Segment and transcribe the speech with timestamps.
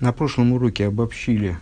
[0.00, 1.58] На прошлом уроке обобщили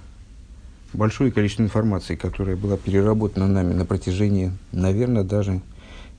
[0.92, 5.60] большое количество информации, которая была переработана нами на протяжении, наверное, даже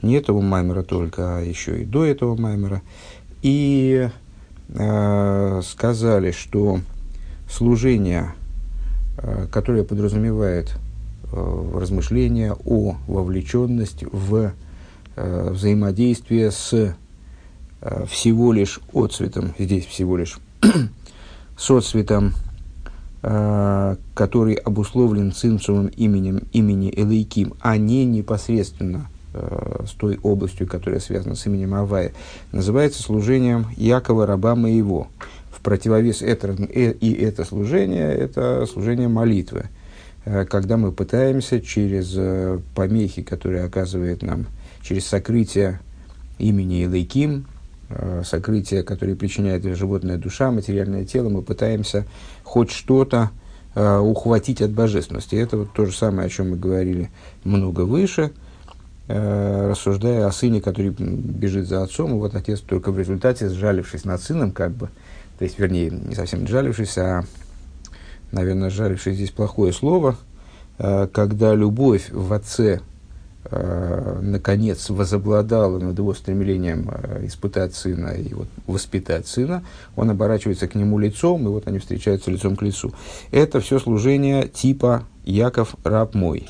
[0.02, 2.82] не этого маймера только, а еще и до этого маймера.
[3.42, 4.10] И
[4.68, 6.82] э, сказали, что
[7.50, 8.34] служение,
[9.18, 10.76] э, которое подразумевает
[11.32, 14.52] э, размышления о вовлеченности в
[15.16, 20.38] э, взаимодействие с э, всего лишь отцветом, здесь всего лишь
[21.60, 22.34] соцветом,
[23.22, 31.02] э, который обусловлен цинцумом именем имени Элейким, а не непосредственно э, с той областью, которая
[31.02, 32.14] связана с именем Авая,
[32.54, 35.10] называется служением Якова, раба моего.
[35.52, 39.66] В противовес это, э, и это служение– это служение молитвы,
[40.24, 44.46] когда мы пытаемся через помехи, которые оказывает нам,
[44.82, 45.80] через сокрытие
[46.38, 47.59] имени Элейким, Э,
[48.24, 52.06] сокрытия, которые причиняет животная душа, материальное тело, мы пытаемся
[52.44, 53.32] хоть что-то
[53.76, 55.36] э, ухватить от божественности.
[55.36, 57.10] Это вот то же самое, о чем мы говорили
[57.44, 58.32] много выше,
[59.08, 64.06] э, рассуждая о сыне, который бежит за отцом, и вот отец только в результате, сжалившись
[64.06, 64.90] над сыном, как бы,
[65.38, 67.24] то есть, вернее, не совсем сжалившись, а,
[68.32, 70.18] наверное, сжалившись здесь плохое слово,
[70.78, 72.80] э, когда любовь в отце э,
[74.22, 79.64] наконец возобладала над его стремлением э, испытать сына и вот, воспитать сына,
[79.96, 82.94] он оборачивается к нему лицом, и вот они встречаются лицом к лицу.
[83.32, 86.48] Это все служение типа «Яков, раб мой».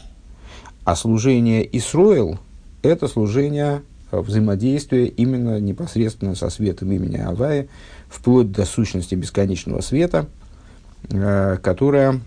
[0.83, 2.39] А служение Исроил–
[2.81, 7.67] это служение э, взаимодействия именно непосредственно со светом имени Авая,
[8.09, 10.25] вплоть до сущности бесконечного света,
[11.09, 12.19] э, которая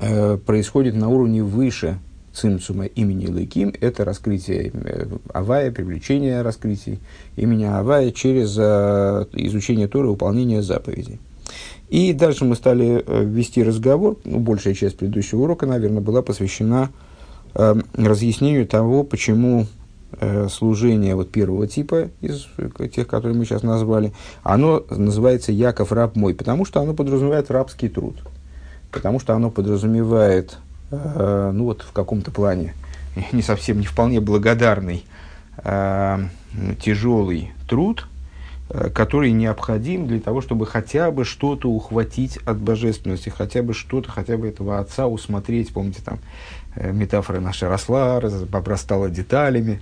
[0.00, 1.98] э, происходит на уровне выше
[2.32, 6.98] цимцума имени Лыким– это раскрытие э, Авая, привлечение раскрытий
[7.36, 11.20] имени Авая через э, изучение Торы, выполнение заповедей.
[11.88, 16.90] И дальше мы стали э, вести разговор, ну, большая часть предыдущего урока, наверное, была посвящена
[17.54, 19.66] разъяснению того, почему
[20.48, 22.46] служение вот первого типа из
[22.94, 27.90] тех, которые мы сейчас назвали, оно называется «Яков, раб мой», потому что оно подразумевает рабский
[27.90, 28.16] труд,
[28.90, 30.56] потому что оно подразумевает
[30.92, 32.74] э, ну вот в каком-то плане
[33.32, 35.04] не совсем, не вполне благодарный,
[35.58, 36.18] э,
[36.80, 38.06] тяжелый труд,
[38.70, 44.10] э, который необходим для того, чтобы хотя бы что-то ухватить от божественности, хотя бы что-то,
[44.10, 45.72] хотя бы этого отца усмотреть.
[45.72, 46.18] Помните, там
[46.76, 49.80] э, метафора наша росла, обрастала деталями.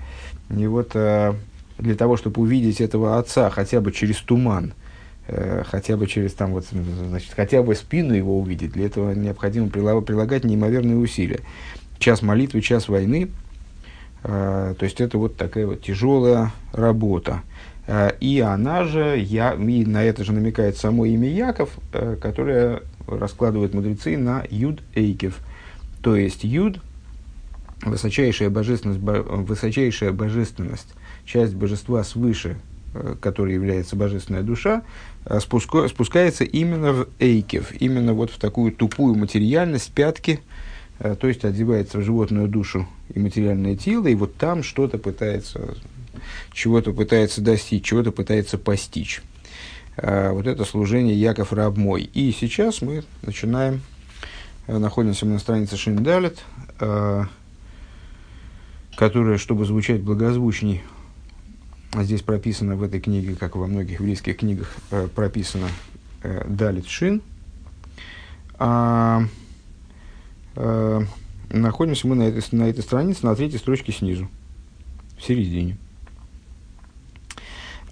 [0.50, 1.34] И вот э,
[1.78, 4.72] для того, чтобы увидеть этого отца хотя бы через туман,
[5.66, 8.72] хотя бы через там вот, значит, хотя бы спину его увидеть.
[8.72, 11.40] Для этого необходимо прилагать неимоверные усилия.
[11.98, 13.30] Час молитвы, час войны.
[14.22, 17.42] Э, то есть это вот такая вот тяжелая работа.
[17.86, 21.70] Э, и она же, я, и на это же намекает само имя Яков,
[22.20, 25.38] которое раскладывают мудрецы на Юд Эйкев.
[26.02, 26.80] То есть Юд,
[27.82, 30.88] высочайшая божественность, высочайшая божественность,
[31.24, 32.56] часть божества свыше,
[33.20, 34.82] которой является божественная душа,
[35.26, 40.40] Э, спуска, спускается именно в эйкев, именно вот в такую тупую материальность пятки,
[40.98, 45.74] э, то есть одевается в животную душу и материальное тело, и вот там что-то пытается,
[46.52, 49.20] чего-то пытается достичь, чего-то пытается постичь.
[49.96, 52.02] Э, вот это служение Яков раб мой.
[52.02, 53.82] И сейчас мы начинаем,
[54.66, 56.38] находимся на странице Шиндалет,
[58.96, 60.82] которая, чтобы звучать благозвучней,
[61.94, 65.68] здесь прописано в этой книге, как во многих еврейских книгах, э, прописано
[66.22, 67.22] э, Далит Шин.
[68.58, 69.22] А,
[70.54, 71.00] э,
[71.50, 74.28] находимся мы на этой, на этой странице, на третьей строчке снизу,
[75.18, 75.76] в середине.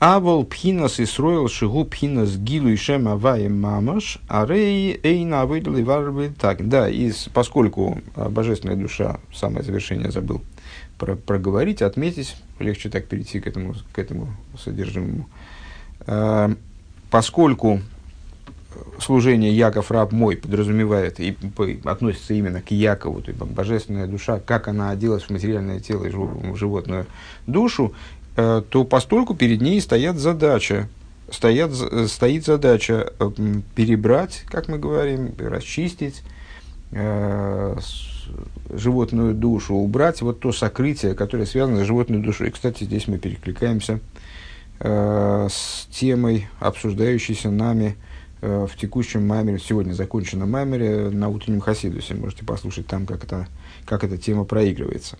[0.01, 6.33] Авол пхинас Исроил шигу пхинас гилу и шем аваем мамаш, а рей эйна выдали варвы
[6.39, 6.69] так.
[6.69, 10.41] Да, и поскольку божественная душа, самое завершение забыл
[10.99, 15.29] про, проговорить, отметить, легче так перейти к этому, к этому содержимому.
[16.07, 16.53] А,
[17.11, 17.81] поскольку
[19.01, 21.37] служение Яков раб мой подразумевает и
[21.85, 26.11] относится именно к Якову, то есть божественная душа, как она оделась в материальное тело и
[26.11, 27.07] в животную
[27.47, 27.95] душу,
[28.37, 30.89] э, то постольку перед ней стоят задача,
[31.31, 31.73] стоят,
[32.09, 33.31] стоит задача э,
[33.75, 36.23] перебрать, как мы говорим, расчистить,
[36.93, 37.77] э,
[38.79, 42.49] животную душу, убрать вот то сокрытие, которое связано с животной душой.
[42.49, 44.01] И, кстати, здесь мы перекликаемся
[44.81, 47.97] э, с темой, обсуждающейся нами
[48.41, 52.15] э, в текущем маймере, сегодня законченном маймере на утреннем Хасидусе.
[52.15, 53.49] Можете послушать там, как, это,
[53.85, 55.19] как эта тема проигрывается,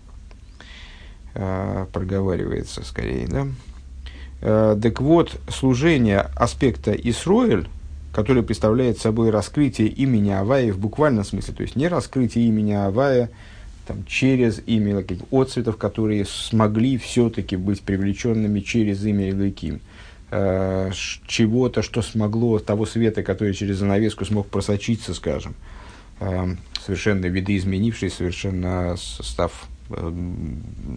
[1.35, 3.27] э, проговаривается скорее.
[3.27, 3.47] Да?
[4.41, 7.69] Э, так вот, служение аспекта Исроэль,
[8.19, 13.31] который представляет собой раскрытие имени Авая в буквальном смысле, то есть не раскрытие имени Авая
[13.87, 19.81] там, через имя каких отцветов, которые смогли все-таки быть привлеченными через имя Илыким,
[20.33, 20.91] э,
[21.29, 25.55] чего-то, что смогло, того света, который через занавеску смог просочиться, скажем,
[26.19, 30.11] э, совершенно видоизменивший, совершенно став э,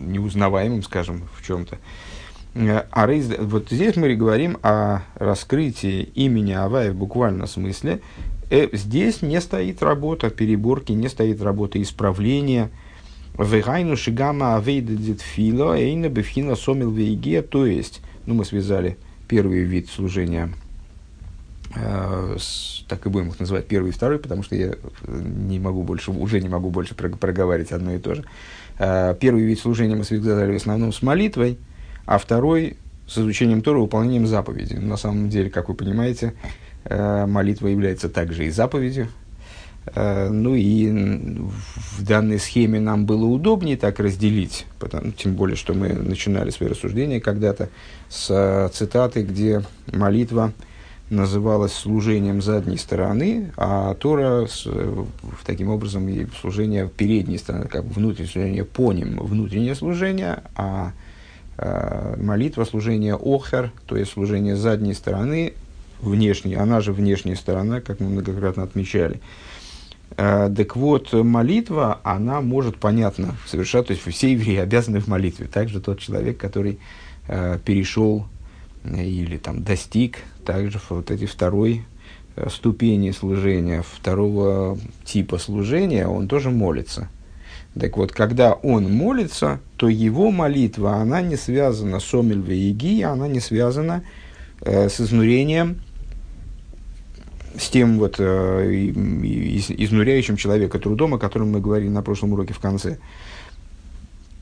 [0.08, 1.76] неузнаваемым, скажем, в чем-то.
[1.76, 2.21] Э,
[2.54, 3.08] а
[3.40, 8.02] вот здесь мы говорим о раскрытии имени Авая в буквальном смысле.
[8.50, 12.70] Э, здесь не стоит работа переборки, не стоит работа исправления.
[13.38, 18.98] Вегайну шигама авейда дитфила, эйна бифхина сомил вейге, то есть, ну мы связали
[19.30, 20.50] первый вид служения
[21.74, 24.74] э, с, так и будем их называть первый и второй, потому что я
[25.08, 28.26] не могу больше, уже не могу больше проговаривать одно и то же.
[28.78, 31.58] Первый вид служения мы связали в основном с молитвой,
[32.12, 32.76] а второй
[33.08, 34.78] с изучением Тора, выполнением заповедей.
[34.80, 36.34] На самом деле, как вы понимаете,
[36.84, 39.08] э, молитва является также и заповедью.
[39.96, 45.74] Э, ну и в данной схеме нам было удобнее так разделить, потому, тем более, что
[45.74, 47.70] мы начинали свои рассуждения когда-то
[48.10, 50.52] с э, цитаты, где молитва
[51.10, 54.68] называлась служением задней стороны, а Тора с,
[55.46, 60.92] таким образом и служение передней стороны, как внутреннее служение по ним, внутреннее служение, а
[62.18, 65.54] молитва, служение охер, то есть служение задней стороны,
[66.02, 69.22] внешней, она же внешняя сторона, как мы многократно отмечали.
[70.18, 75.48] Э, так вот, молитва, она может понятно совершать, то есть все евреи обязаны в молитве.
[75.48, 76.80] Также тот человек, который
[77.28, 78.26] э, перешел
[78.84, 81.86] или там достиг также вот эти второй
[82.50, 87.10] ступени служения, второго типа служения, он тоже молится–
[87.80, 93.28] так вот, когда он молится, то его молитва, она не связана с омельве и она
[93.28, 94.04] не связана
[94.62, 95.82] э, с изнурением,
[97.58, 98.92] с тем вот э,
[99.80, 103.00] изнуряющим человека трудом, о котором мы говорили на прошлом уроке в конце.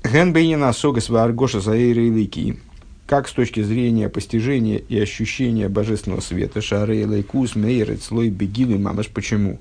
[0.03, 2.57] Генбейнина согас варгоша заэйра и
[3.07, 9.07] как с точки зрения постижения и ощущения божественного света, шары лайкус, мейрет, слой бегилы, мамаш,
[9.07, 9.59] почему?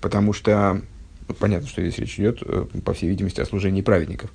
[0.00, 0.82] Потому что
[1.38, 4.32] понятно, что здесь речь идет, э, по всей видимости, о служении праведников.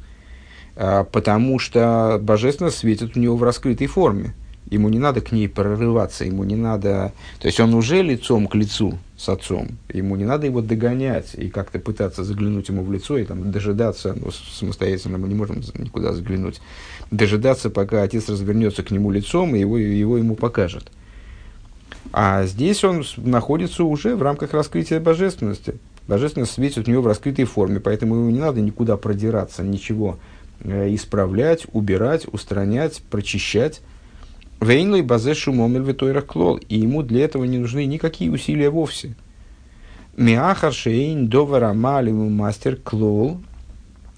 [0.75, 4.33] А, потому что божественность светит у него в раскрытой форме.
[4.69, 7.12] Ему не надо к ней прорываться, ему не надо...
[7.41, 11.50] То есть он уже лицом к лицу с отцом, ему не надо его догонять и
[11.50, 16.13] как-то пытаться заглянуть ему в лицо и там, дожидаться, ну, самостоятельно мы не можем никуда
[16.13, 16.62] заглянуть,
[17.12, 20.89] дожидаться, пока отец развернется к нему лицом и его, его ему покажет.
[22.13, 25.75] А здесь он находится уже в рамках раскрытия божественности–
[26.07, 30.19] Божественность светит у него в раскрытой форме, поэтому ему не надо никуда продираться, ничего
[30.63, 33.81] исправлять, убирать, устранять, прочищать.
[34.59, 36.57] Вейнлой базе шумомель ветойрах клол.
[36.57, 39.15] И ему для этого не нужны никакие усилия вовсе.
[40.17, 43.41] Миахар шейн довара малиму мастер клол.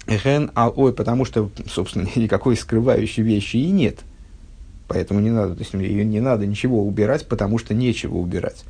[0.06, 4.00] Ген ал ой, потому что, собственно, никакой скрывающей вещи и нет.
[4.86, 8.64] Поэтому не надо, то есть ее не надо ничего убирать, потому что нечего убирать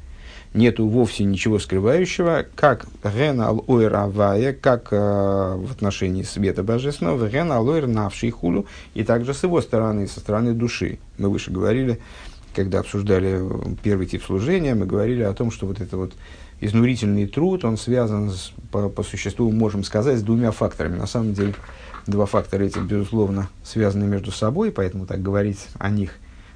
[0.54, 3.64] нету вовсе ничего скрывающего, как ген ал
[4.60, 9.60] как э, в отношении света божественного, ген ал ойр навший хулу, и также с его
[9.60, 10.98] стороны, со стороны души.
[11.18, 12.00] Мы выше говорили,
[12.54, 13.42] когда обсуждали
[13.82, 16.12] первый тип служения, мы говорили о том, что вот это вот
[16.60, 20.96] изнурительный труд, он связан с, по, по существу, можем сказать, с двумя факторами.
[20.96, 21.55] На самом деле,
[22.06, 26.12] два фактора эти, безусловно, связаны между собой, поэтому так говорить о них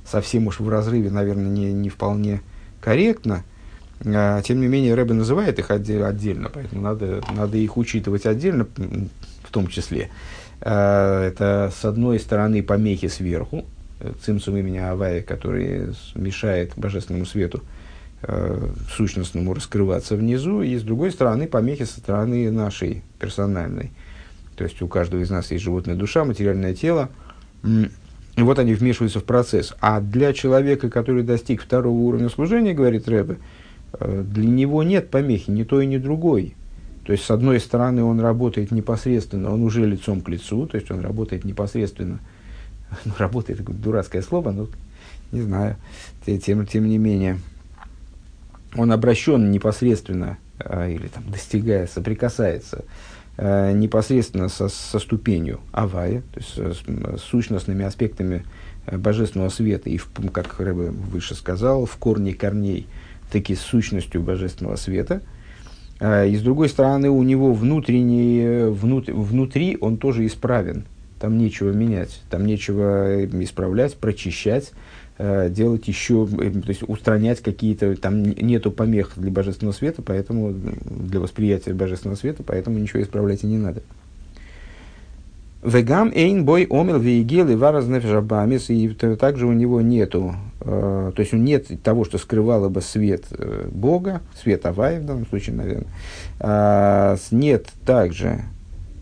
[0.07, 2.43] совсем уж в разрыве, наверное, не, не вполне
[2.81, 3.43] корректно–
[4.03, 8.67] тем не менее, Рэбе называет их отдельно, поэтому надо, надо их учитывать отдельно,
[9.43, 10.11] в том числе.
[10.61, 13.65] А, это, с одной стороны, помехи сверху,
[14.01, 17.63] э, цимсум имени Авая, который мешает божественному свету
[18.23, 23.91] э, сущностному раскрываться внизу, и с другой стороны, помехи со стороны нашей персональной.
[24.57, 27.11] То есть у каждого из нас есть животная душа, материальное тело,
[27.65, 29.75] и вот они вмешиваются в процесс.
[29.81, 33.39] А для человека, который достиг второго уровня служения, говорит Рэбе,
[34.01, 36.55] для него нет помехи, ни той, ни другой.
[37.09, 40.91] То есть, с одной стороны, он работает непосредственно, он уже лицом к лицу, то есть
[40.91, 42.19] он работает непосредственно,
[43.07, 44.69] ну, работает, дурацкое слово, но
[45.33, 45.77] не знаю,
[46.27, 47.39] тем, тем не менее,
[48.77, 52.85] он обращен непосредственно, э, или там достигая, соприкасается
[53.39, 58.45] э, непосредственно со, со ступенью авая, то есть с, с сущностными аспектами
[58.87, 62.87] божественного света, и, в, как Рэбе выше сказал, в корне корней–
[63.31, 65.23] таки сущностью божественного света.
[66.01, 70.85] А, и с другой стороны, у него внутренний, внут, внутри он тоже исправен.
[71.21, 74.73] Там нечего менять, там нечего исправлять, прочищать.
[75.19, 80.53] э, делать еще, э, то есть устранять какие-то, там нету помех для божественного света, поэтому
[80.53, 83.83] для восприятия божественного света, поэтому ничего исправлять и не надо.
[85.63, 91.33] Вегам эйн бой омел вейгел и жабамис, и также у него нету, э, то есть
[91.33, 95.89] нет того, что скрывало бы свет э, Бога, свет Авая в данном случае, наверное,
[96.39, 98.43] э, нет также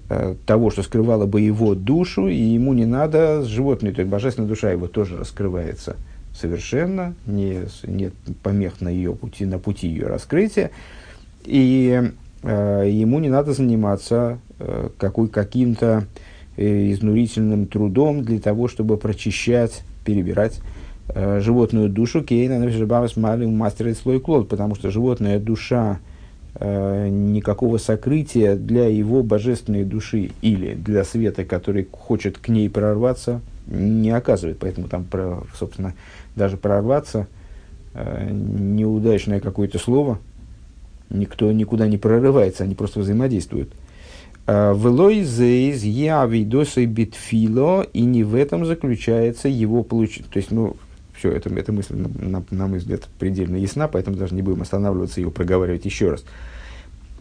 [0.08, 4.10] э, того, что скрывало бы его душу, и ему не надо с животной, то есть
[4.10, 5.96] божественная душа его тоже раскрывается
[6.34, 10.70] совершенно, не, нет помех на ее пути, на пути ее раскрытия,
[11.44, 16.06] и э, ему не надо заниматься э, какой, каким-то
[16.56, 20.60] изнурительным трудом для того, чтобы прочищать, перебирать
[21.08, 22.22] э, животную душу.
[22.22, 22.58] Кейна
[23.46, 25.98] мастер слой клод, потому что животная душа
[26.54, 33.40] э, никакого сокрытия для его божественной души или для света, который хочет к ней прорваться,
[33.66, 34.58] не оказывает.
[34.58, 35.06] Поэтому там,
[35.54, 35.94] собственно,
[36.34, 37.26] даже прорваться
[37.94, 40.18] э, неудачное какое-то слово,
[41.10, 43.70] никто никуда не прорывается, они просто взаимодействуют.
[44.46, 50.30] Э, Велой зейз явидосой битфило, и не в этом заключается его получение.
[50.30, 50.76] То есть, ну,
[51.14, 54.62] все, это, эта мысль, на, на, на мой взгляд, предельно ясна, поэтому даже не будем
[54.62, 56.24] останавливаться и ее проговаривать еще раз.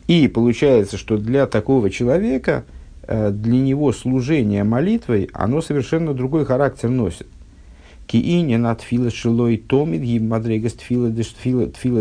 [0.08, 2.64] И получается, что для такого человека,
[3.04, 7.28] э, для него служение молитвой, оно совершенно другой характер носит.
[8.06, 11.10] Киине над фила шилой томид, мадрегас тфила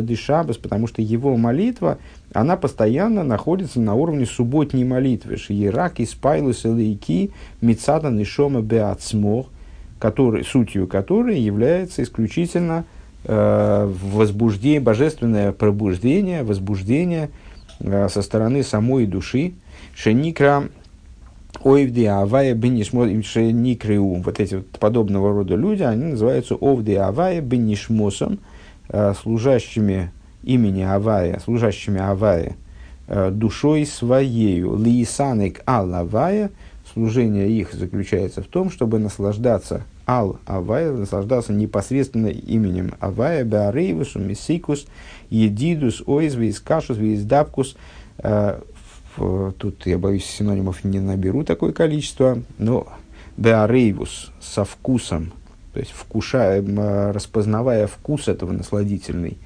[0.02, 1.98] дешабас, потому что его молитва,
[2.34, 5.36] она постоянно находится на уровне субботней молитвы.
[5.36, 9.46] Шиерак и спайлус элейки мицада нишома беацмох,
[10.00, 12.84] который, сутью которой является исключительно
[13.24, 17.30] э, возбуждение, божественное пробуждение, возбуждение
[17.78, 19.54] э, со стороны самой души.
[19.94, 20.64] Шеникра
[21.62, 28.40] Ойвди Авая Бенишмосом, вот эти вот подобного рода люди, они называются Овди Авая Бенишмосом,
[28.88, 30.10] э, служащими
[30.44, 32.56] имени Авая, служащими Авая
[33.06, 34.76] э, душой своею.
[34.76, 36.50] Лиисаник Ал Авая,
[36.92, 44.86] служение их заключается в том, чтобы наслаждаться Ал Авая, наслаждаться непосредственно именем Авая, Беарейвусу, Месикус,
[45.30, 47.76] Едидус, Ойз, Вейскашус, Вейздапкус,
[48.18, 48.60] э,
[49.58, 52.88] тут я боюсь синонимов не наберу такое количество, но
[53.36, 55.32] беарейвус со вкусом,
[55.72, 59.38] то есть вкушая, э, распознавая вкус этого насладительный,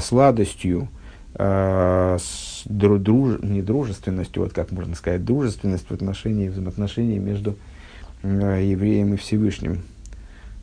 [0.00, 0.88] сладостью,
[1.34, 2.18] э,
[2.66, 7.56] друж, не дружественностью, вот как можно сказать, дружественность в отношении, взаимоотношений между
[8.22, 9.82] евреем и Всевышним.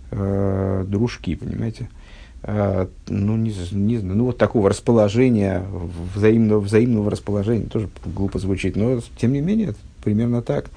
[0.09, 1.89] Дружки, понимаете?
[2.43, 5.63] Ну, не, не знаю, ну, вот такого расположения,
[6.15, 10.71] взаимного, взаимного расположения, тоже глупо звучит, но, тем не менее, примерно так.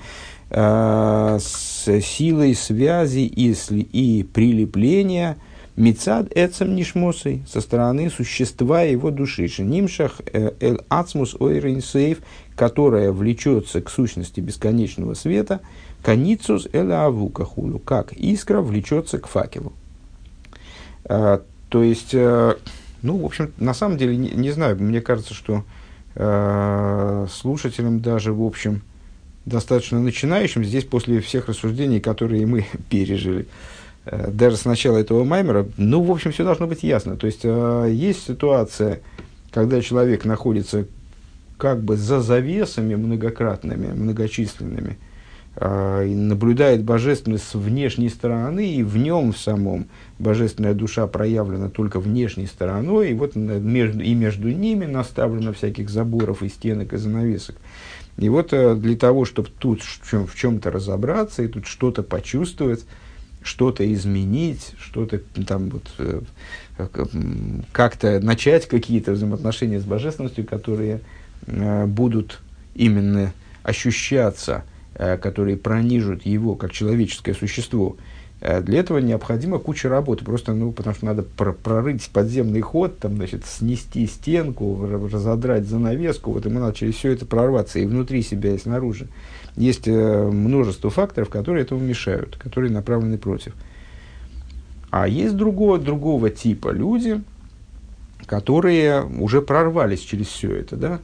[0.50, 3.52] С силой связи и,
[3.92, 5.36] и прилепления
[5.76, 9.50] Мицад Эцем Нишмосой со стороны существа его души.
[9.59, 12.19] Нимшах э, Эль Ацмус Ойрейнсейф,
[12.54, 15.61] которая влечется к сущности бесконечного света,
[16.02, 19.73] Каницус Эль Авукахулю, как искра влечется к факелу.
[21.04, 22.54] Uh, то есть, э,
[23.02, 25.64] ну, в общем, на самом деле, не, не знаю, мне кажется, что
[26.14, 28.83] э, слушателям даже, в общем,
[29.45, 33.47] достаточно начинающим, здесь после всех рассуждений, которые мы пережили,
[34.11, 37.16] даже с начала этого маймера, ну, в общем, все должно быть ясно.
[37.16, 39.00] То есть, э, есть ситуация,
[39.50, 40.87] когда человек находится
[41.56, 44.99] как бы за завесами многократными, многочисленными,
[45.56, 49.87] э, наблюдает божественность с внешней стороны, и в нем в самом
[50.18, 56.42] божественная душа проявлена только внешней стороной, и вот между, и между ними наставлено всяких заборов
[56.42, 57.56] и стенок и занавесок.
[58.18, 62.84] И вот э, для того, чтобы тут в чем-то разобраться и тут что-то почувствовать,
[63.44, 66.20] что-то изменить, что-то там вот э,
[67.70, 71.00] как-то начать какие-то взаимоотношения с божественностью, которые
[71.46, 72.40] э, будут
[72.74, 73.32] именно
[73.62, 78.13] ощущаться, которые пронижут его как человеческое существо– Э,
[78.44, 83.46] для этого необходима куча работы, просто, ну, потому что надо прорыть подземный ход, там, значит,
[83.46, 88.58] снести стенку, разодрать занавеску, вот ему надо через все это прорваться и внутри себя, и
[88.58, 89.08] снаружи.
[89.56, 93.54] Есть э, множество факторов, которые этому мешают, которые направлены против.
[94.90, 97.20] А есть другого, другого типа люди,
[98.26, 101.00] которые уже прорвались через все это, да,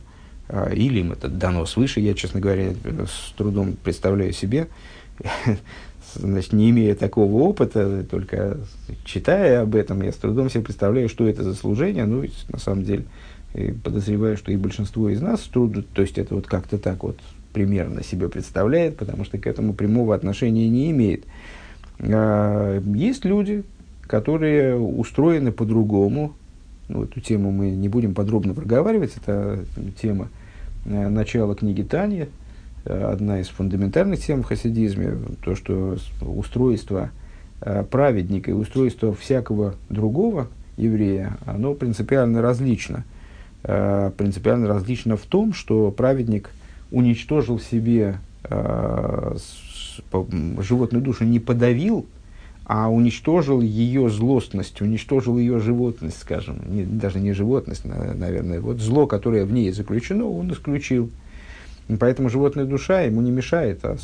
[0.48, 2.72] а, или им это дано свыше, я, честно говоря,
[3.06, 4.68] с трудом представляю себе,
[6.14, 8.58] значит, не имея такого опыта, только
[9.04, 12.06] читая об этом, я с трудом себе представляю, что это за служение.
[12.06, 13.04] Ну, на самом деле,
[13.82, 17.18] подозреваю, что и большинство из нас трудно, то есть это вот как-то так вот
[17.52, 21.24] примерно себе представляет, потому что к этому прямого отношения не имеет.
[22.00, 23.64] А, есть люди,
[24.02, 26.34] которые устроены по-другому.
[26.88, 29.64] Ну, эту тему мы не будем подробно проговаривать, это
[30.00, 30.28] тема
[30.84, 32.26] э, начала книги Тани,
[32.84, 37.10] одна из фундаментальных тем в хасидизме, то, что устройство
[37.60, 43.04] э, праведника и устройство всякого другого еврея, оно принципиально различно.
[43.62, 46.48] Принципиально различно в том, что праведник
[46.90, 48.18] уничтожил себе
[50.10, 52.06] животную душу, не подавил,
[52.64, 59.08] а уничтожил ее злостность, уничтожил ее животность, скажем, не, даже не животность, наверное, вот зло,
[59.08, 61.10] которое в ней заключено, он исключил.
[61.90, 63.96] И поэтому животная душа ему не мешает, а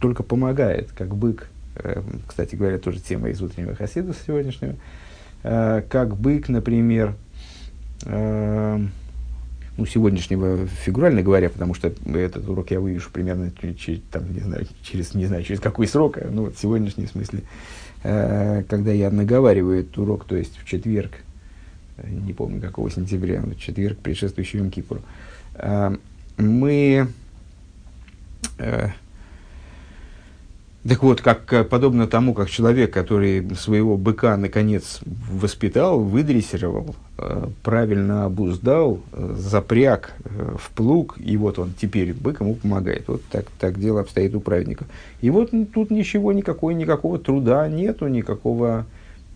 [0.00, 4.74] только помогает, как бык, э, кстати говоря, тоже тема из утреннего хасида сегодняшнего,
[5.42, 7.14] э, как бык, например,
[8.06, 8.78] э,
[9.76, 14.66] ну, сегодняшнего, фигурально говоря, потому что этот урок я вывешу примерно через, там, не знаю,
[14.82, 17.42] через, не знаю, через какой срок, ну, вот сегодняшний в смысле,
[18.02, 21.10] когда я наговариваю этот урок, то есть в четверг,
[22.02, 25.02] не помню какого сентября, в четверг, предшествующий Йом Кипру,
[26.38, 27.08] мы
[30.88, 38.26] так вот, как подобно тому, как человек, который своего быка наконец воспитал, выдрессировал, э, правильно
[38.26, 43.04] обуздал, э, запряг э, в плуг, и вот он теперь бык ему помогает.
[43.08, 44.86] Вот так, так дело обстоит у праведников.
[45.22, 48.86] И вот тут ничего, никакой, никакого труда нету, никакого,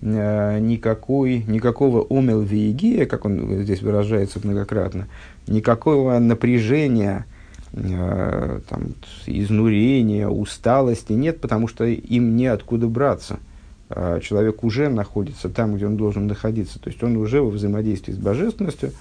[0.02, 2.06] никакой, никакого
[2.44, 5.08] виегия, как он здесь выражается многократно,
[5.48, 7.39] никакого напряжения, э,
[7.72, 8.94] там,
[9.26, 13.38] изнурения, усталости нет, потому что им неоткуда браться.
[13.90, 18.12] Э, человек уже находится там, где он должен находиться, то есть он уже во взаимодействии
[18.12, 18.92] с божественностью,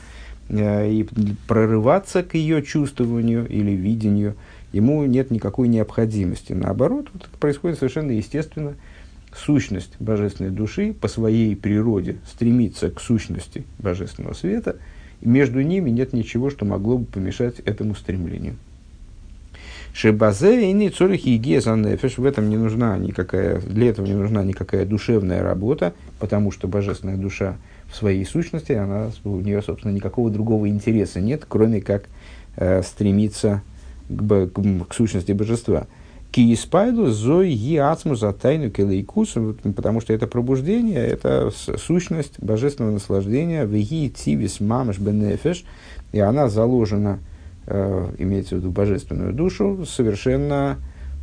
[0.49, 1.07] э, и
[1.47, 4.35] прорываться к ее чувствованию или видению
[4.71, 6.53] ему нет никакой необходимости.
[6.53, 8.75] Наоборот, вот происходит совершенно естественно.
[9.35, 14.75] Сущность божественной души по своей природе стремится к сущности божественного света–
[15.21, 18.55] между ними нет ничего, что могло бы помешать этому стремлению.
[19.93, 21.37] Шебазе и не цорихи и
[22.17, 27.17] в этом не нужна никакая, для этого не нужна никакая душевная работа, потому что божественная
[27.17, 27.57] душа
[27.91, 32.05] в своей сущности, она, у нее, собственно, никакого другого интереса нет, кроме как
[32.55, 33.63] э, стремиться
[34.07, 35.87] к, к, к сущности божества.
[36.31, 39.35] Кииспайду зой и ацму за тайну келейкус,
[39.75, 45.65] потому что это пробуждение, это сущность божественного наслаждения, веги тивис мамаш бенефеш,
[46.11, 47.19] и она заложена,
[47.65, 50.77] э, имеется в виду божественную душу, совершенно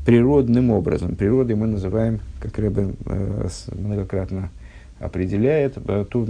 [0.05, 1.15] природным образом.
[1.15, 4.51] Природой мы называем, как Рэбе э, многократно
[4.99, 6.27] определяет, э, ту,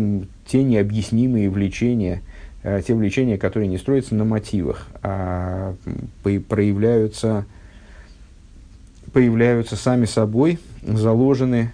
[0.46, 2.20] те необъяснимые влечения,
[2.62, 5.74] э, те влечения, которые не строятся на мотивах, а
[6.22, 7.46] проявляются
[9.16, 11.72] появляются сами собой, заложены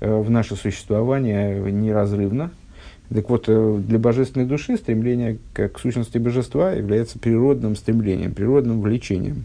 [0.00, 2.50] э, в наше существование неразрывно.
[3.14, 8.80] Так вот, э, для божественной души стремление к, к сущности божества является природным стремлением, природным
[8.80, 9.44] влечением.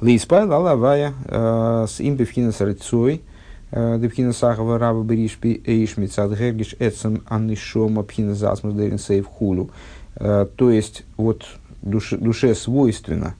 [0.00, 3.22] Лейспай лалавая э, с имбевхина сарцой,
[3.70, 9.70] Депхина Сахава Раба Беришпи Эйш Мицад Гергиш Эцем Аннишома Пхина Засмус Дерин Сейв Хулу.
[10.16, 11.44] То есть, вот
[11.82, 13.36] душе, душе свойственно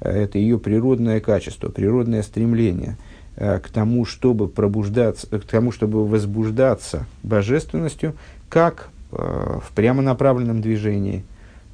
[0.00, 2.96] это ее природное качество, природное стремление
[3.36, 8.14] э, к тому, чтобы пробуждаться, к тому, чтобы возбуждаться божественностью,
[8.48, 11.24] как э, в прямонаправленном движении.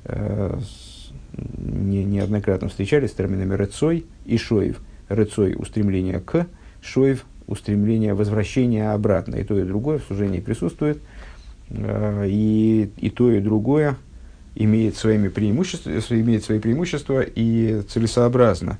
[0.04, 0.58] Э,
[1.58, 4.80] не, неоднократно встречались с терминами рыцой и шоев.
[5.08, 6.46] Рыцой– устремление к,
[6.80, 9.36] шоев– устремление возвращения обратно.
[9.36, 11.02] И то, и другое в служении присутствует.
[11.70, 13.96] И, и то, и другое
[14.54, 18.78] имеет, своими преимущества, имеет свои преимущества и целесообразно.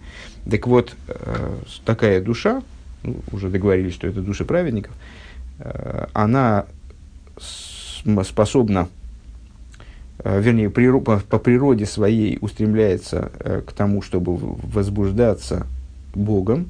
[0.49, 2.63] Так вот, э, такая душа,
[3.03, 4.93] ну, уже договорились, что это души праведников,
[5.59, 6.67] э, она
[8.25, 8.89] способна,
[10.19, 13.33] э, вернее, по, природе своей устремляется
[13.67, 15.67] к тому, чтобы возбуждаться
[16.15, 16.69] Богом,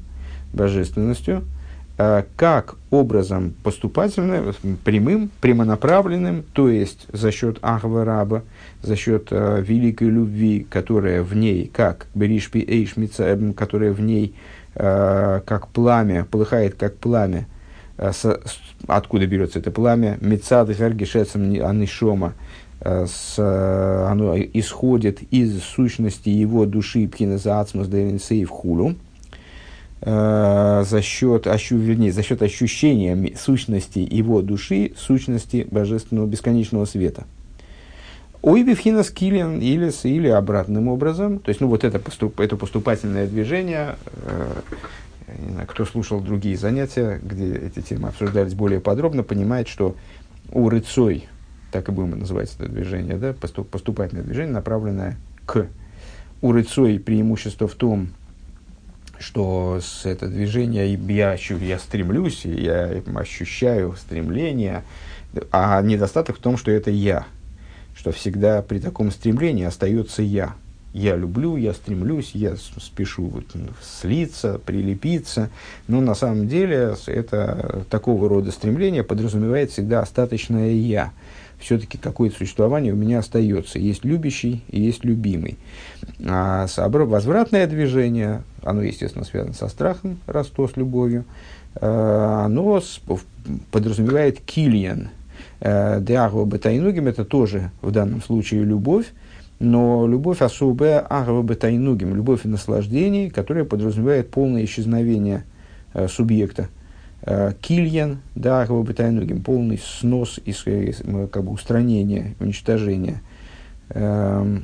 [0.52, 1.44] божественностью,
[1.96, 4.52] как образом поступательным,
[4.84, 8.42] прямым, прямонаправленным, то есть за счет Ахва Раба,
[8.82, 14.34] за счет э, великой любви, которая в ней, как Беришпи Эйш Мицаэб, которая в ней,
[14.74, 17.46] э, как пламя, полыхает как пламя,
[17.96, 18.38] э, с,
[18.86, 22.34] откуда берется это пламя, Мицад Гергишецам Анишома,
[22.80, 28.94] э, с, э, оно исходит из сущности его души Пхиназа Ацмус в э,
[30.04, 37.24] за счет, ощу, вернее, за счет ощущения сущности его души, сущности божественного бесконечного света.
[38.42, 43.96] Ойбивхина скилен или, или обратным образом, то есть, ну, вот это, поступ, это поступательное движение,
[44.26, 44.52] э,
[45.52, 49.96] знаю, кто слушал другие занятия, где эти темы обсуждались более подробно, понимает, что
[50.52, 51.26] у рыцой,
[51.72, 55.66] так и будем называть это движение, да, поступательное движение, направленное к.
[56.42, 58.08] У рыцой преимущество в том,
[59.24, 64.84] что с это движение я, я стремлюсь, я ощущаю стремление,
[65.50, 67.26] а недостаток в том, что это я,
[67.96, 70.54] что всегда при таком стремлении остается я.
[70.92, 73.46] Я люблю, я стремлюсь, я спешу вот,
[73.82, 75.50] слиться, прилепиться.
[75.88, 81.12] Но на самом деле это такого рода стремление подразумевает всегда остаточное я
[81.64, 83.78] все-таки какое-то существование у меня остается.
[83.78, 85.56] Есть любящий и есть любимый.
[86.26, 91.24] А возвратное движение, оно, естественно, связано со страхом, раз то с любовью,
[91.76, 91.86] э,
[92.44, 92.82] оно
[93.70, 95.08] подразумевает кильян.
[95.60, 99.06] Э, Деагва бетайнугим– это тоже в данном случае любовь,
[99.58, 105.44] но любовь особая агва бетайнугим, любовь и наслаждение, которая подразумевает полное исчезновение
[105.94, 106.68] э, субъекта–
[107.60, 110.52] кильян, да, Тайнугим, полный снос, и
[111.32, 113.22] как бы устранение, уничтожение
[113.88, 114.58] э,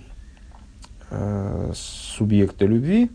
[1.11, 3.11] э, субъекта любви,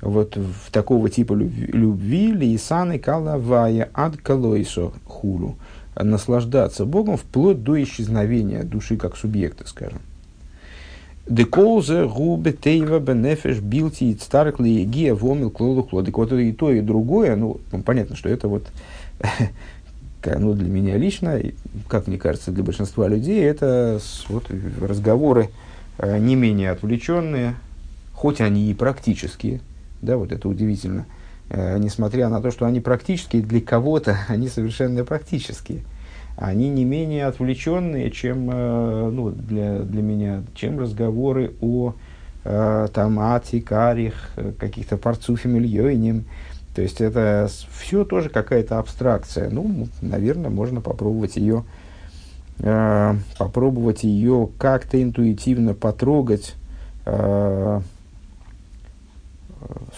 [0.00, 5.56] вот в такого типа любви, любви лисаны калавая ад калойсо хулу,
[5.96, 10.00] наслаждаться Богом вплоть до исчезновения души как субъекта, скажем.
[11.28, 16.16] Деколзе губе тейва бенефеш билти старк лиегия вомил клолу клодик.
[16.16, 18.66] Вот и то, и другое, ну, понятно, что это вот,
[20.24, 21.38] ну, для меня лично,
[21.86, 24.44] как мне кажется, для большинства людей, это вот
[24.80, 25.50] разговоры
[25.98, 27.56] э, не менее отвлеченные,
[28.14, 29.60] хоть они и практические,
[30.00, 31.04] да, вот это удивительно,
[31.50, 35.82] э, несмотря на то, что они практические, для кого-то они совершенно практические–
[36.40, 41.94] они не менее отвлеченные, чем э, ну, для, для меня, чем разговоры о
[42.44, 46.24] э, там, ати, карих, каких-то парцуфе мильёйнем.
[46.76, 49.50] То есть это все тоже какая-то абстракция.
[49.50, 51.64] Ну, наверное, можно попробовать ее,
[52.60, 56.54] э, попробовать ее как-то интуитивно потрогать.
[57.04, 57.80] Э,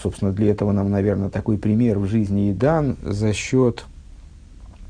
[0.01, 3.85] собственно, для этого нам, наверное, такой пример в жизни и дан за счет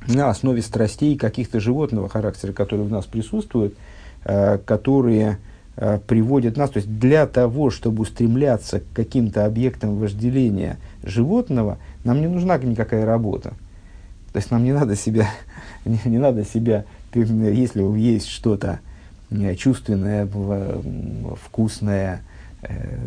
[0.08, 3.76] на основе страстей каких-то животного характера, которые в нас присутствуют,
[4.24, 5.38] э, которые
[5.76, 12.22] э, приводят нас, то есть для того, чтобы устремляться к каким-то объектам вожделения животного, нам
[12.22, 13.54] не нужна никакая работа.
[14.34, 15.30] То есть нам не надо себя,
[15.86, 18.80] не, не надо себя, если есть что-то
[19.30, 20.28] э, чувственное,
[21.46, 22.22] вкусное,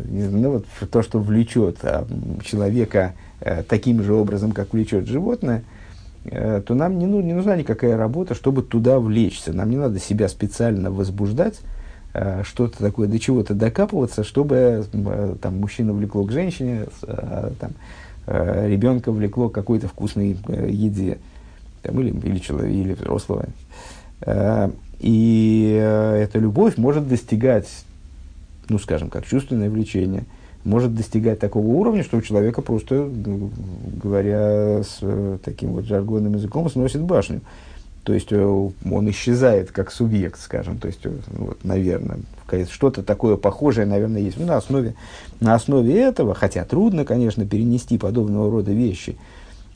[0.09, 1.77] ну, вот то, что влечет
[2.43, 3.13] человека
[3.69, 5.63] таким же образом, как влечет животное–
[6.29, 9.53] то нам не, ну, не нужна никакая работа, чтобы туда влечься.
[9.53, 11.59] Нам не надо себя специально возбуждать,
[12.13, 16.85] э, что-то такое, до чего-то докапываться, чтобы э, там, мужчина влекло к женщине,
[17.59, 17.71] там,
[18.27, 20.35] ребенка влекло к какой-то вкусной
[20.67, 21.19] еде,
[21.83, 23.45] там, или, или, человека, или взрослого.
[24.99, 27.67] И эта любовь может достигать,
[28.67, 30.23] ну, скажем, как чувственное влечение–
[30.65, 33.51] может достигать такого уровня, что у человека просто, ну,
[34.03, 37.41] говоря с э, таким вот жаргонным языком, сносит башню.
[38.03, 40.77] То есть э, он исчезает как субъект, скажем.
[40.79, 42.19] То есть, э, вот, наверное,
[42.69, 44.37] что-то такое похожее, наверное, есть.
[44.39, 44.95] Ну, на, основе,
[45.39, 49.17] на основе этого, хотя трудно, конечно, перенести подобного рода вещи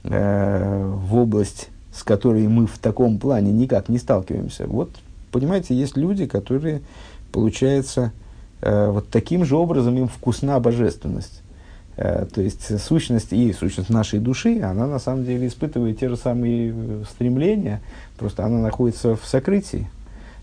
[0.04, 4.68] э, в область, с которой мы в таком плане никак не сталкиваемся.
[4.68, 4.92] Вот,
[5.32, 6.82] понимаете, есть люди, которые,
[7.32, 8.12] получается,
[8.62, 11.42] вот таким же образом им вкусна божественность.
[12.02, 16.16] Э, то есть сущность и сущность нашей души, она на самом деле испытывает те же
[16.16, 17.82] самые э, стремления,
[18.18, 19.90] просто она находится в сокрытии.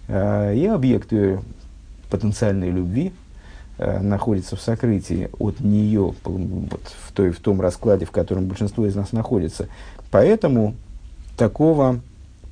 [0.08, 1.42] И объект ее
[2.10, 3.12] потенциальной любви
[3.76, 8.94] находится в сокрытии от нее вот, в, той, в том раскладе, в котором большинство из
[8.94, 9.66] нас находится.
[10.12, 10.76] Поэтому
[11.36, 11.98] такого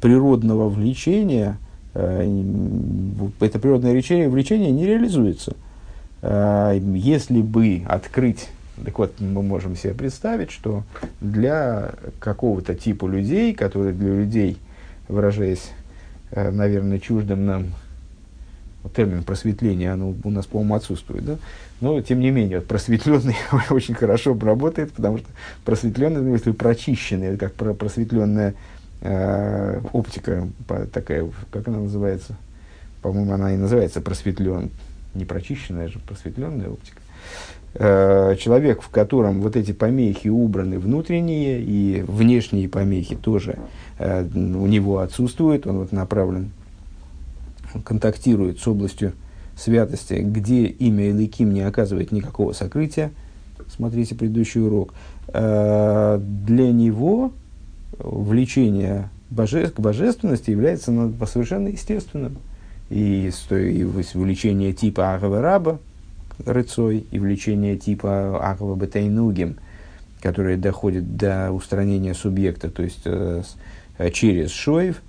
[0.00, 1.63] природного влечения Э,
[1.94, 5.54] это природное влечение, влечение не реализуется.
[6.22, 8.48] Э, если бы открыть,
[8.84, 10.82] так вот, мы можем себе представить, что
[11.20, 14.58] для какого-то типа людей, которые для людей,
[15.08, 15.70] выражаясь,
[16.30, 17.66] э, наверное, чуждым нам
[18.94, 21.36] термин просветление, оно у нас, по-моему, отсутствует, да?
[21.80, 23.36] Но, тем не менее, вот просветленный
[23.70, 25.28] очень хорошо работает, потому что
[25.64, 28.54] просветленный, смысле, прочищенный, как просветленная
[29.04, 30.48] э, оптика
[30.92, 32.36] такая, как она называется?
[33.02, 34.70] По-моему, она и называется просветлен,
[35.14, 37.00] не прочищенная же, просветленная оптика.
[37.74, 43.58] Э, человек, в котором вот эти помехи убраны внутренние и внешние помехи тоже
[43.98, 46.50] э, у него отсутствуют, он вот направлен,
[47.74, 49.12] он контактирует с областью
[49.56, 53.12] святости, где имя Иликим не оказывает никакого сокрытия,
[53.68, 54.94] смотрите предыдущий урок,
[55.32, 57.32] для него
[57.98, 60.92] влечение боже, к божественности является
[61.26, 62.38] совершенно естественным.
[62.90, 65.78] И, и влечение типа Агава
[66.44, 69.56] рыцой, и влечение типа Агава Бетайнугим,
[70.20, 73.42] которое доходит до устранения субъекта, то есть э,
[73.98, 75.02] э, через Шоев,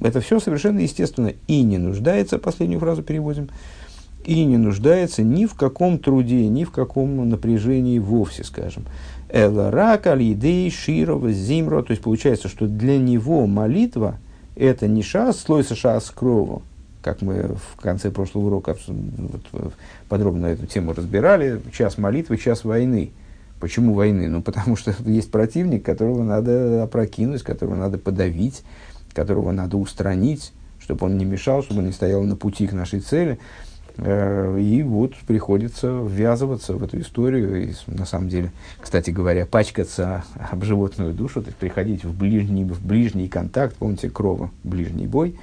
[0.00, 3.48] это все совершенно естественно и не нуждается, последнюю фразу переводим,
[4.24, 8.84] и не нуждается ни в каком труде, ни в каком напряжении вовсе, скажем.
[9.30, 11.82] Эларак, алидей, широва, зимро.
[11.82, 14.18] То есть получается, что для него молитва–
[14.58, 16.62] это не шас, слой шас крову,
[17.00, 19.72] как мы в конце прошлого урока вот,
[20.08, 23.12] подробно эту тему разбирали, час молитвы, час войны.
[23.60, 24.28] Почему войны?
[24.28, 28.64] Ну, потому что есть противник, которого надо опрокинуть, которого надо подавить,
[29.14, 33.00] которого надо устранить, чтобы он не мешал, чтобы он не стоял на пути к нашей
[33.00, 33.38] цели.
[33.98, 37.70] Э, и вот приходится ввязываться в эту историю.
[37.70, 42.64] И, на самом деле, кстати говоря, пачкаться об животную душу, то есть приходить в ближний,
[42.64, 45.36] в ближний контакт, помните, крова, ближний бой,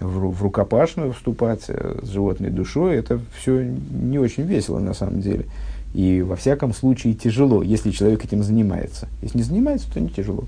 [0.00, 5.20] в, в рукопашную вступать э, с животной душой, это все не очень весело на самом
[5.20, 5.44] деле.
[5.92, 9.08] И во всяком случае тяжело, если человек этим занимается.
[9.22, 10.44] Если не занимается, то не тяжело.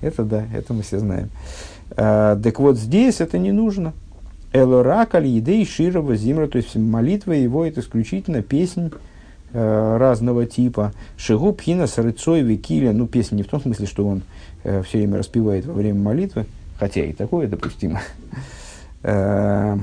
[0.00, 1.28] Это да, это мы все знаем.
[1.96, 3.92] А, так вот, здесь это не нужно.
[4.52, 8.90] Элорак аль едей широва зимра, то есть молитва его это исключительно песнь
[9.52, 10.92] э, разного типа.
[11.18, 14.22] Шигу пхина с рыцой викиля, ну песня не в том смысле, что он
[14.64, 16.46] э, все время распевает во время молитвы,
[16.78, 18.00] хотя и такое допустимо.
[19.02, 19.78] Э,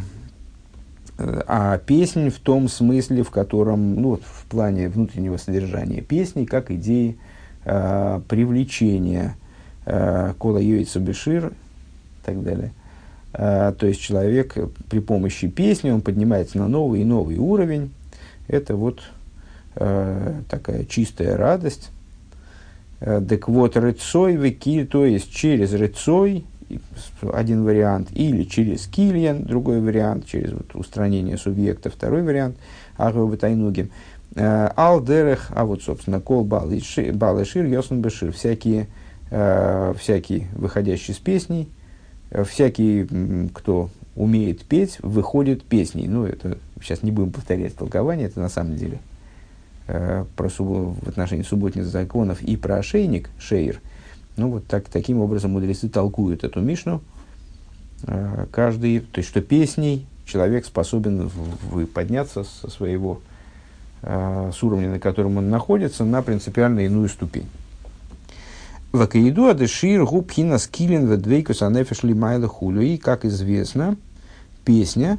[1.18, 7.18] а песнь в том смысле, в котором, ну в плане внутреннего содержания песни, как идеи
[7.64, 9.38] э, привлечения
[10.40, 12.74] кола йойца бешир и так далее–
[13.38, 14.56] то есть человек
[14.90, 17.92] при помощи песни, он поднимается на новый и новый уровень.
[18.48, 19.02] Это вот
[19.76, 21.90] э, такая чистая радость.
[23.00, 26.46] Э, так вот, рыцой вики, то есть через рыцой,
[27.34, 32.58] один вариант, или через кильян, другой вариант, через вот, устранение субъекта, второй вариант,
[32.98, 33.90] агва тайнугим.
[34.36, 38.88] Э, Алдерех, а вот, собственно, кол бал и шир, бешир, всякие,
[39.30, 41.70] э, всякий выходящий с песней,
[42.44, 43.08] всякий,
[43.54, 46.08] кто умеет петь, выходит песней.
[46.08, 49.00] Ну, это сейчас не будем повторять толкование, это на самом деле
[49.88, 50.98] э, про суб...
[51.02, 53.82] в отношении субботних законов и про ошейник, шейр.
[54.38, 57.02] Ну, вот так, таким образом мудрецы толкуют эту Мишну.
[58.08, 63.22] Э, каждый, то есть, что песней человек способен в, подняться со своего,
[64.02, 67.48] э, с уровня, на котором он находится, на принципиально иную ступень.
[68.92, 72.82] Вакаиду адешир губхина скилин ведвейкус анефеш лимайла хулю.
[72.82, 73.98] И, как известно,
[74.64, 75.18] песня,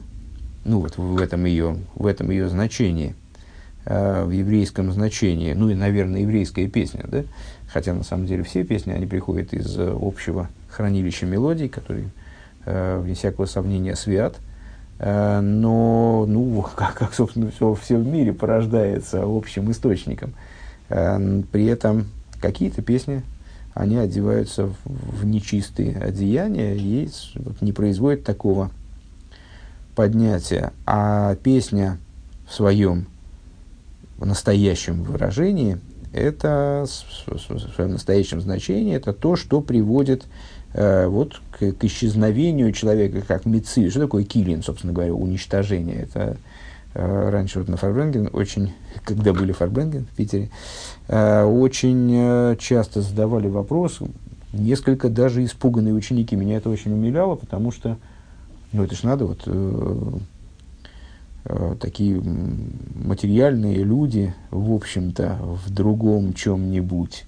[0.65, 3.15] ну вот в этом ее, в этом ее значении,
[3.85, 7.25] э, в еврейском значении, ну и, наверное, еврейская песня, да?
[7.69, 12.09] Хотя, на самом деле, все песни, они приходят из э, общего хранилища мелодий, который,
[12.65, 14.37] э, вне всякого сомнения, свят.
[14.99, 20.33] Но, ну, как, как собственно, все, все в мире порождается общим источником.
[20.89, 22.07] При этом
[22.41, 23.23] какие-то песни
[23.77, 28.71] они одеваются в, в нечистые одеяния и вот, не производят такого
[29.95, 30.73] поднятия.
[30.87, 31.99] А песня
[32.49, 33.07] в своем
[34.17, 35.79] в настоящем выражении,
[36.15, 40.25] это в своем настоящем значении, это то, что приводит
[40.73, 43.91] э, вот, к, к исчезновению человека как меци.
[43.91, 46.01] Что такое килин, собственно говоря, уничтожение?
[46.01, 46.39] Это
[46.97, 48.73] раньше вот на Фарбренген очень,
[49.05, 50.51] когда были Фарбренген в Питере,
[51.09, 54.01] э, очень э, часто задавали вопрос,
[54.53, 56.37] несколько даже испуганные ученики.
[56.37, 57.99] Меня это очень умиляло, потому что,
[58.73, 59.47] ну это ж надо вот
[61.81, 62.21] такие
[63.05, 67.25] материальные люди, в общем-то, в другом чем-нибудь,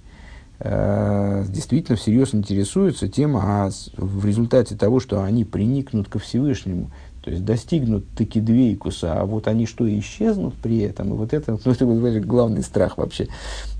[0.59, 6.91] действительно всерьез интересуются тем, а в результате того, что они приникнут ко Всевышнему,
[7.23, 11.13] то есть достигнут таки двейкуса, а вот они что, исчезнут при этом?
[11.13, 13.27] И вот это, ну, это вот, главный страх вообще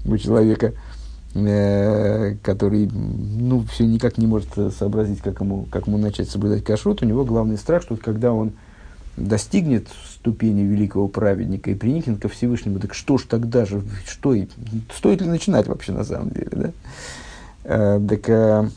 [0.05, 0.73] у человека,
[1.33, 7.01] э, который ну, все никак не может сообразить, как ему, как ему начать соблюдать кашрут.
[7.01, 8.51] У него главный страх, что когда он
[9.15, 14.35] достигнет ступени великого праведника и приникнет ко Всевышнему, так что ж тогда же, что,
[14.95, 16.71] стоит ли начинать вообще на самом деле, да?
[17.63, 18.69] Э, так, э,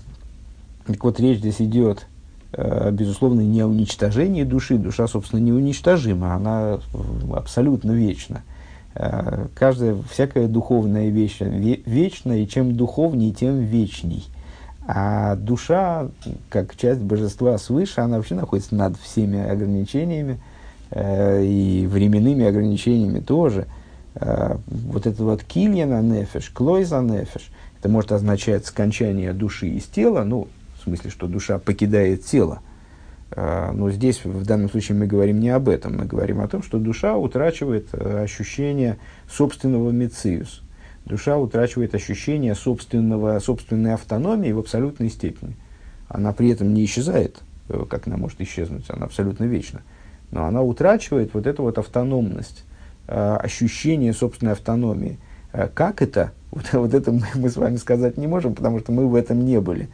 [0.86, 2.06] так вот, речь здесь идет
[2.56, 4.76] безусловно, не о уничтожении души.
[4.78, 6.80] Душа, собственно, неуничтожима, она
[7.34, 8.42] абсолютно вечна.
[8.94, 14.26] Э, каждая, всякая духовная вещь вечна, и чем духовнее, тем вечней.
[14.86, 16.08] А душа,
[16.50, 20.40] как часть божества свыше, она вообще находится над всеми ограничениями,
[20.90, 23.66] э, и временными ограничениями тоже.
[24.14, 30.24] э, вот это вот кильяна нефеш, клойза нефеш, это может означать скончание души из тела,
[30.24, 30.48] ну,
[30.82, 32.60] в смысле, что душа покидает тело.
[33.30, 36.62] Э, но здесь, в данном случае, мы говорим не об этом, мы говорим о том,
[36.62, 38.98] что душа утрачивает э, ощущение
[39.30, 40.62] собственного мециус.
[41.04, 45.56] Душа утрачивает ощущение собственного, собственной автономии в абсолютной степени.
[46.08, 49.82] Она при этом не исчезает, э, как она может исчезнуть, она абсолютно вечна.
[50.32, 52.64] Но она утрачивает вот эту вот автономность,
[53.06, 55.18] ощущение собственной автономии.
[55.74, 56.32] Как это?
[56.52, 59.42] Вот, вот это мы, мы с вами сказать не можем, потому что мы в этом
[59.42, 59.88] не были.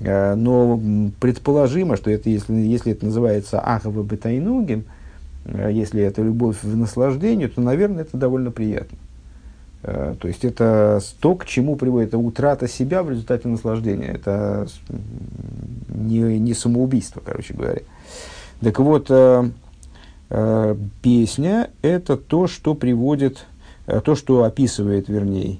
[0.00, 0.80] Э, но
[1.20, 4.84] предположимо, что это, если, если это называется ахава бетайнугим,
[5.44, 8.96] э, если это любовь в наслаждении, то, наверное, это довольно приятно.
[9.82, 14.06] Э, то есть это то, к чему приводит это утрата себя в результате наслаждения.
[14.06, 14.68] Это
[15.88, 17.80] не, не самоубийство, короче говоря.
[18.60, 19.10] Так вот,
[21.00, 23.46] песня– это то, что приводит,
[23.86, 25.58] то, что описывает, вернее,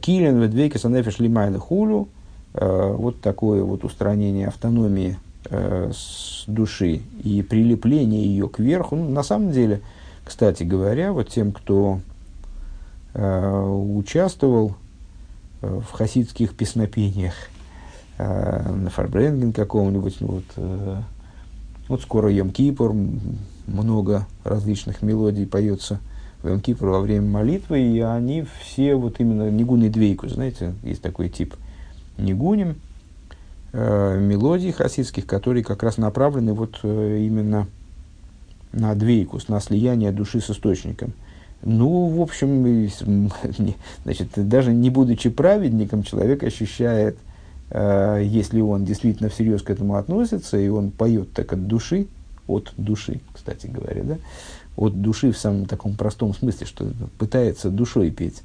[0.00, 2.08] Килин ведвейка санефиш лимайна хулю–
[2.54, 5.18] вот такое вот устранение автономии
[5.50, 8.96] э, с души и прилепление ее к верху.
[8.96, 9.80] Ну, на самом деле,
[10.24, 12.00] кстати говоря, вот тем, кто
[13.14, 14.76] э, участвовал
[15.60, 17.34] в хасидских песнопениях,
[18.16, 21.04] на Фарбренген каком-нибудь, ну, вот,
[21.88, 22.92] вот скоро Йом Кипр,
[23.66, 25.98] много различных мелодий поется
[26.42, 31.02] в Йом Кипр во время молитвы, и они все вот именно Нигуны Двейку, знаете, есть
[31.02, 31.54] такой тип–
[32.18, 32.76] нигуним,
[33.72, 37.66] э, мелодий хасидских, которые как раз направлены вот э, именно
[38.72, 41.12] на двейкус, на слияние души с источником.
[41.62, 42.90] Ну, в общем,
[44.04, 47.18] значит, даже не будучи праведником, человек ощущает,
[47.70, 52.06] э, если он действительно всерьез к этому относится, и он поет так от души,
[52.46, 54.18] от души, кстати говоря, да,
[54.76, 58.42] от души в самом таком простом смысле, что пытается душой петь,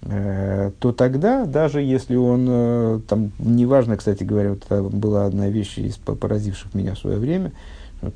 [0.00, 5.76] то тогда, даже если он, э, там, неважно, кстати говоря, вот это была одна вещь
[5.78, 7.52] из поразивших меня в свое время,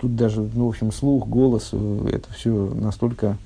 [0.00, 3.36] тут даже, ну, в общем, слух, голос, э, это все настолько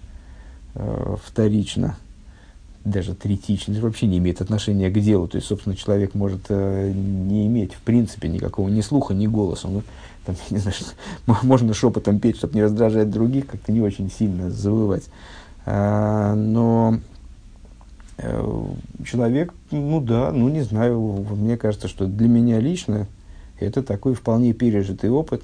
[0.74, 1.96] э, вторично,
[2.84, 5.28] даже третично, вообще не имеет отношения к делу.
[5.28, 9.66] То есть, собственно, человек может э, не иметь, в принципе, никакого ни слуха, ни голоса.
[9.68, 9.82] Ну,
[10.26, 10.76] там, не знаю,
[11.42, 15.04] можно шепотом петь, чтобы не раздражать других, как-то не очень сильно завывать.
[15.64, 17.15] А, но Э,
[19.04, 20.98] человек, ну да, ну не знаю,
[21.30, 23.06] мне кажется, что для меня лично
[23.60, 25.42] это такой вполне пережитый опыт,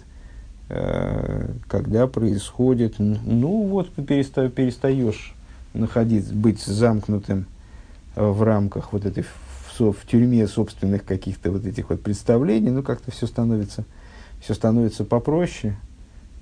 [0.69, 5.35] э, когда происходит, ну вот переста, перестаешь
[5.75, 7.47] находиться, быть замкнутым
[8.15, 13.11] в рамках вот этой, в, в тюрьме собственных каких-то вот этих вот представлений, ну как-то
[13.11, 13.85] все становится,
[14.41, 15.77] все становится попроще,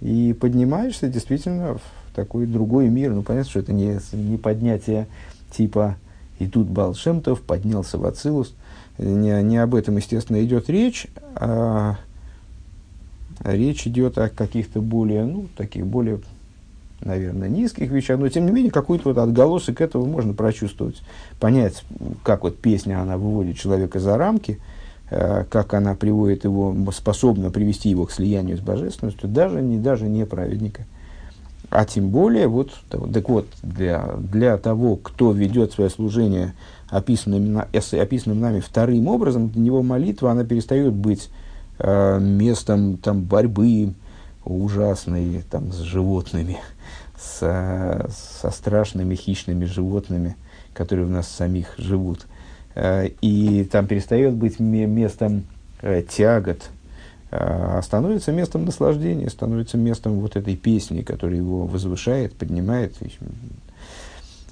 [0.00, 3.12] и поднимаешься действительно в такой другой мир.
[3.12, 5.06] Ну понятно, что это не, не поднятие
[5.50, 5.96] типа
[6.40, 8.54] и тут Балшемтов поднялся в Ацилус.
[8.98, 11.96] Не, не об этом, естественно, идет речь, а
[13.44, 16.20] речь идет о каких-то более, ну, таких более,
[17.02, 21.02] наверное, низких вещах, но тем не менее какой-то вот отголосок этого можно прочувствовать,
[21.38, 21.84] понять,
[22.24, 24.58] как вот песня, она выводит человека за рамки,
[25.10, 30.08] э, как она приводит его, способна привести его к слиянию с божественностью, даже не, даже
[30.08, 30.86] не праведника.
[31.70, 36.54] А тем более, вот, так вот, для, для того, кто ведет свое служение
[36.88, 41.30] описанным, описанным нами вторым образом, для него молитва, она перестает быть
[41.78, 43.94] э, местом там, борьбы
[44.44, 46.58] ужасной там, с животными,
[47.16, 47.38] с,
[48.10, 50.34] со страшными хищными животными,
[50.74, 52.26] которые у нас самих живут.
[52.74, 55.44] Э, и там перестает быть местом
[55.82, 56.68] э, тягот,
[57.30, 62.96] а становится местом наслаждения, становится местом вот этой песни, которая его возвышает, поднимает.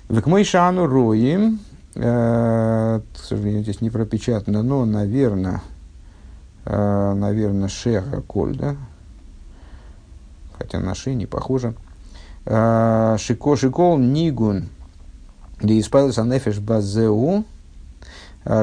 [0.09, 1.59] В мой шану роим,
[1.97, 5.63] э, к сожалению, здесь не пропечатано, но, наверное,
[6.65, 8.77] э, наверное, шеха коль, да?
[10.57, 11.75] Хотя на ши не похоже.
[12.47, 14.69] Э, шико шикол нигун,
[15.61, 17.45] где исправился нефеш базеу,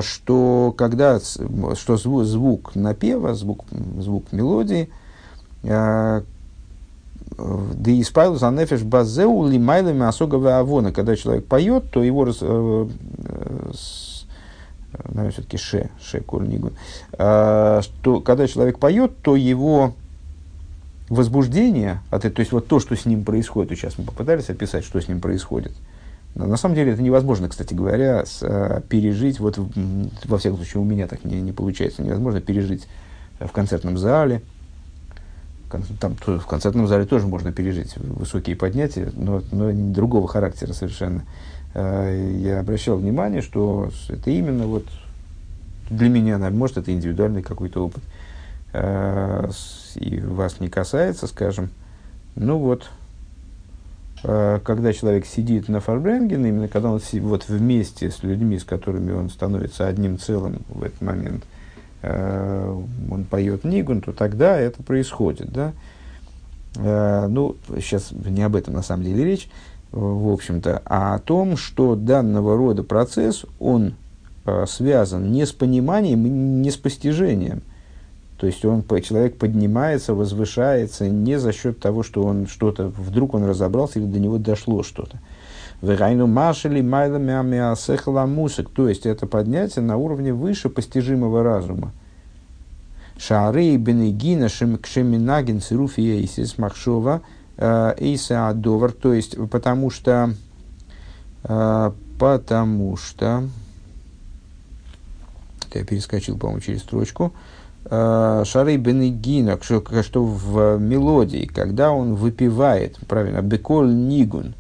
[0.02, 3.66] что когда что звук, звук напева, звук,
[4.00, 4.90] звук мелодии,
[5.64, 6.24] а,
[7.38, 10.92] да и исправил за нефеш базеу лимайлами осогова авона.
[10.92, 12.88] Когда человек поет, то его раз, э,
[13.26, 13.72] э,
[15.10, 16.72] наверное, все-таки ше, ше кольнигу,
[17.18, 19.94] э, что когда человек поет, то его
[21.10, 25.02] возбуждение, от, то есть вот то, что с ним происходит, сейчас мы попытались описать, что
[25.02, 25.74] с ним происходит,
[26.36, 29.58] на самом деле это невозможно, кстати говоря, с, а, пережить, вот
[30.26, 32.88] во всяком случае у меня так не, не получается, невозможно пережить
[33.40, 34.42] в концертном зале,
[36.00, 41.24] там, в концертном зале тоже можно пережить высокие поднятия, но, но другого характера совершенно.
[41.74, 44.86] Э, я обращал внимание, что это именно вот
[45.90, 48.04] для меня, может, это индивидуальный какой-то опыт,
[48.74, 49.50] э,
[49.96, 51.70] и вас не касается, скажем,
[52.36, 53.05] ну вот, э,
[54.26, 59.30] когда человек сидит на фарбренген, именно когда он вот вместе с людьми, с которыми он
[59.30, 61.44] становится одним целым в этот момент,
[62.02, 65.74] он поет нигун, то тогда это происходит, да.
[67.28, 69.48] Ну, сейчас не об этом на самом деле речь
[69.96, 73.94] в общем-то, а о том, что данного рода процесс, он
[74.46, 77.62] э, связан не с пониманием, не с постижением.
[78.38, 83.46] То есть он, человек поднимается, возвышается не за счет того, что он что-то, вдруг он
[83.46, 85.20] разобрался или до него дошло что-то.
[85.82, 87.18] Вегайну машели майла
[88.26, 88.70] мусик.
[88.70, 91.92] То есть это поднятие на уровне выше постижимого разума.
[93.18, 96.28] Шары бенегина шеминагин цируфия и
[96.58, 97.22] махшова–
[97.58, 100.34] Э, Эйса Адовар, то есть потому что,
[101.44, 103.48] э, потому что,
[105.74, 107.34] я перескочил, по-моему, через строчку,
[107.88, 114.56] Шары Бенегина, что, что в мелодии, когда он выпивает, правильно, Беколь Нигун,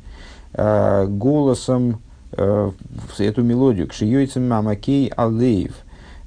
[0.53, 2.01] голосом
[2.31, 5.73] эту мелодию, к Шиёйцем Мамакей Алеев,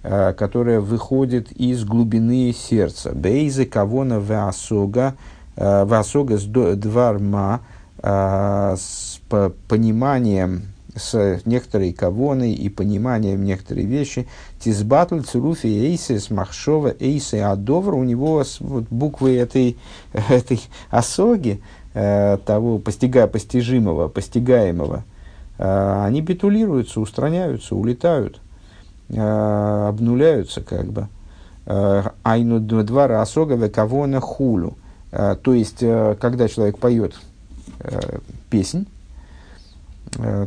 [0.03, 3.13] которая выходит из глубины сердца.
[3.15, 5.15] Бейзе Кавона Веасога,
[5.59, 7.61] Э, Васога с дварма
[8.01, 9.21] э, с
[9.69, 10.63] пониманием
[10.99, 14.27] с некоторой кавоной и пониманием некоторой вещи.
[14.61, 19.77] Тизбатль, Цуруфи, Эйсис, Махшова, Эйсы, Адовр, у него вот, буквы этой,
[20.29, 21.63] этой осоги,
[21.95, 25.05] э, того постига, постижимого, постигаемого,
[25.59, 28.41] э, они битулируются, устраняются, улетают,
[29.09, 31.09] э, обнуляются как бы.
[31.67, 34.77] Э, Айну двара осога векавона хулю.
[35.11, 37.15] А, то есть, э, когда человек поет
[37.81, 38.19] э,
[38.51, 38.98] песнь, э,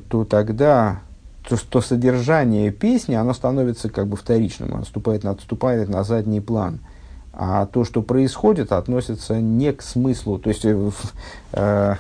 [0.10, 1.02] то тогда
[1.48, 6.80] то, то содержание песни, оно становится как бы вторичным, отступает, отступает на задний план.
[7.34, 10.38] А то, что происходит, относится не к смыслу.
[10.38, 11.96] То есть, э,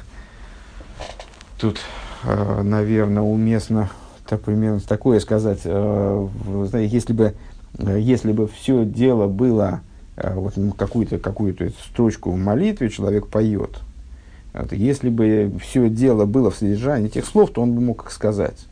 [1.59, 1.79] тут,
[2.23, 3.89] э, наверное, уместно
[4.27, 5.61] так, примерно такое сказать.
[5.63, 6.27] Э,
[6.65, 7.33] знаете, если бы,
[7.79, 9.81] если бы все дело было
[10.17, 11.55] а вот какую-то какую
[11.89, 13.79] строчку в молитве человек поет.
[14.71, 18.65] Если бы все дело было в содержании этих слов, то он бы мог их сказать.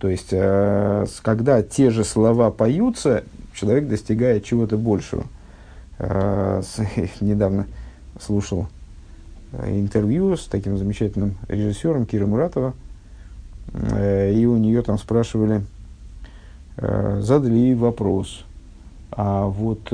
[0.00, 5.24] То есть, э, когда те же слова поются, человек достигает чего-то большего.
[5.98, 6.62] Э,
[7.20, 7.66] недавно
[8.20, 8.68] слушал
[9.52, 12.74] э, интервью с таким замечательным режиссером Кира Муратова,
[13.70, 15.60] и у нее там спрашивали,
[16.78, 18.44] задали ей вопрос–
[19.10, 19.92] а вот...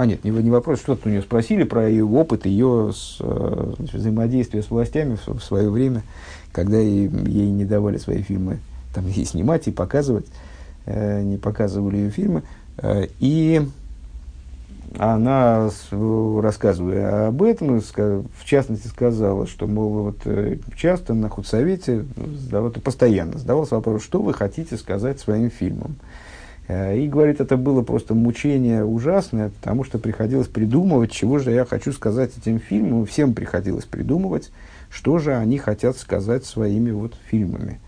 [0.00, 3.72] А нет, не, не вопрос, что-то у нее спросили про ее опыт, ее с, э,
[3.92, 6.04] взаимодействие с властями в, в свое время,
[6.52, 8.60] когда ей, ей не давали свои фильмы
[8.94, 10.24] там и снимать, и показывать,
[10.86, 12.44] э, не показывали ее фильмы.
[12.78, 13.60] Э, и
[14.96, 22.06] она, рассказывая об этом, в частности сказала, что, мол, вот э, часто на худсовете,
[22.38, 25.96] задавал, постоянно задавался вопрос, что вы хотите сказать своим фильмом.
[26.70, 31.92] И говорит, это было просто мучение ужасное, потому что приходилось придумывать, чего же я хочу
[31.92, 33.06] сказать этим фильмам.
[33.06, 34.52] Всем приходилось придумывать,
[34.88, 37.80] что же они хотят сказать своими вот фильмами.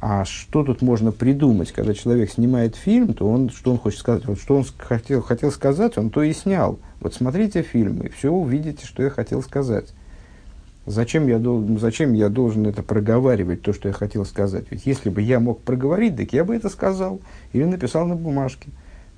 [0.00, 4.26] А что тут можно придумать, когда человек снимает фильм, то он, что он хочет сказать?
[4.26, 6.78] Вот что он хотел, хотел сказать, он то и снял.
[7.00, 9.92] Вот смотрите фильм, и все увидите, что я хотел сказать.
[10.86, 14.66] Зачем я, должен, зачем я должен это проговаривать, то, что я хотел сказать?
[14.70, 17.20] Ведь если бы я мог проговорить, так я бы это сказал.
[17.52, 18.68] Или написал на бумажке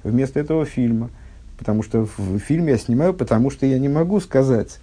[0.02, 1.10] вместо этого фильма.
[1.58, 4.78] Потому что в фильме я снимаю, потому что я не могу сказать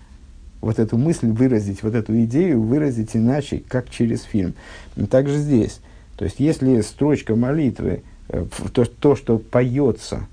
[0.62, 4.54] вот эту мысль выразить, вот эту идею выразить иначе, как через фильм.
[4.96, 5.80] И также здесь.
[6.18, 10.28] То есть, если строчка молитвы, э, то, то что поется,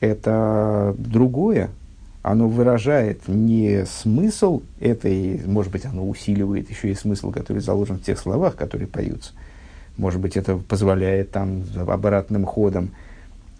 [0.00, 1.70] это другое,
[2.26, 8.02] оно выражает не смысл этой, может быть, оно усиливает еще и смысл, который заложен в
[8.02, 9.30] тех словах, которые поются.
[9.96, 12.90] Может быть, это позволяет там обратным ходом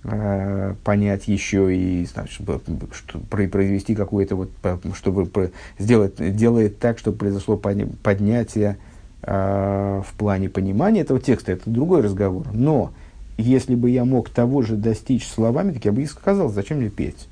[0.03, 2.45] э, понять еще и значит,
[2.93, 4.51] что, произвести какое-то вот,
[4.95, 8.79] чтобы сделать, делает так, чтобы произошло поднятие
[9.23, 11.53] э, в плане понимания этого текста.
[11.53, 12.49] Это другой разговор.
[12.53, 12.93] Но
[13.39, 16.91] если бы я мог того же достичь словами, так я бы и сказал, зачем мне
[16.91, 17.29] петь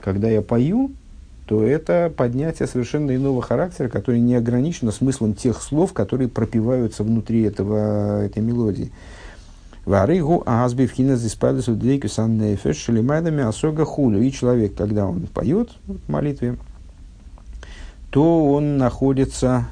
[0.00, 0.92] когда я пою,
[1.46, 7.42] то это поднятие совершенно иного характера, который не ограничено смыслом тех слов, которые пропиваются внутри
[7.42, 8.92] этого, этой мелодии.
[9.86, 14.20] Варыгу азби в хинас диспадес удлейку саннефеш шелимайдами асога хулю.
[14.20, 16.58] И человек, когда он поет в молитве,
[18.10, 19.66] то он находится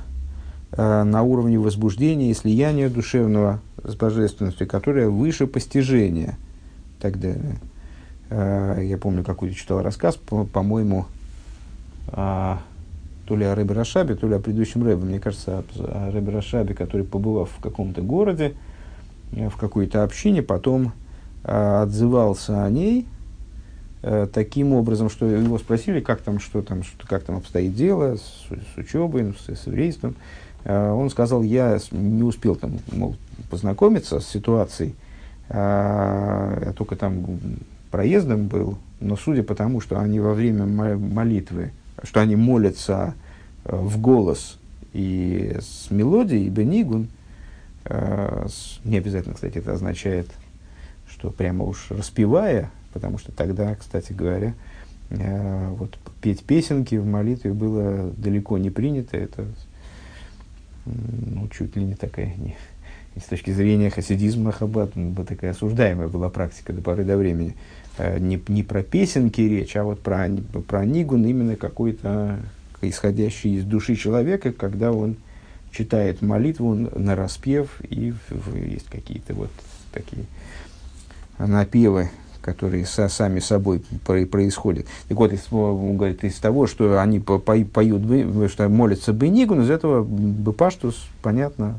[0.73, 6.39] э, на уровне возбуждения и слияния душевного с божественностью, которая выше постижения
[6.99, 7.59] и так далее.
[8.31, 11.07] Э, я помню, какой-то читал рассказ, по- по-моему,
[12.09, 12.59] о,
[13.27, 15.05] то ли о Рэбе Рашабе, то ли о предыдущем Рэбе.
[15.05, 18.55] Мне кажется, о, о Рэбе Рашабе, который, побывав в каком-то городе,
[19.33, 20.93] э, в какой-то общине, потом
[21.45, 23.07] э, отзывался о ней
[24.03, 28.17] э, таким образом, что его спросили, как там, что там, что, как там обстоит дело
[28.17, 30.17] с, с учебой, с, с еврейством.
[30.65, 33.17] Э, он сказал, я не успел там, мол,
[33.51, 34.95] познакомиться с ситуацией,
[35.49, 37.39] а, я только там
[37.97, 41.71] проездом был, но судя по тому, что они во время мо- молитвы,
[42.03, 43.15] что они молятся
[43.65, 44.59] э, в голос
[44.93, 47.09] и с мелодией, бенигун,
[47.87, 48.49] э,
[48.85, 50.29] не обязательно, кстати, это означает,
[51.09, 54.53] что прямо уж распевая, потому что тогда, кстати говоря,
[55.09, 59.47] э, вот петь песенки в молитве было далеко не принято, это
[60.85, 62.57] ну, чуть ли не такая, не,
[63.19, 64.91] с точки зрения хасидизма Хаббат,
[65.27, 67.55] такая осуждаемая была практика до поры до времени.
[67.99, 70.29] Э, Не, не про песенки речь, а вот про,
[70.67, 72.39] про нигун именно какой-то
[72.83, 75.17] исходящий из души человека, когда он
[75.73, 78.13] читает молитву на распев, и
[78.55, 79.51] есть какие-то вот
[79.93, 80.25] такие
[81.39, 84.87] напевы, которые со, сами собой про- происходят.
[85.09, 88.03] Так вот, из, он говорит, из того, что они по- по- поют,
[88.51, 91.79] что молятся Бенигун, из этого Бепаштус, понятно,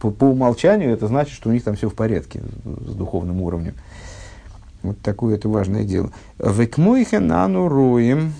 [0.00, 3.74] по, по умолчанию это значит, что у них там все в порядке с духовным уровнем.
[4.82, 6.10] Вот такое это важное дело.
[6.38, 8.32] Векмойхен ану роем.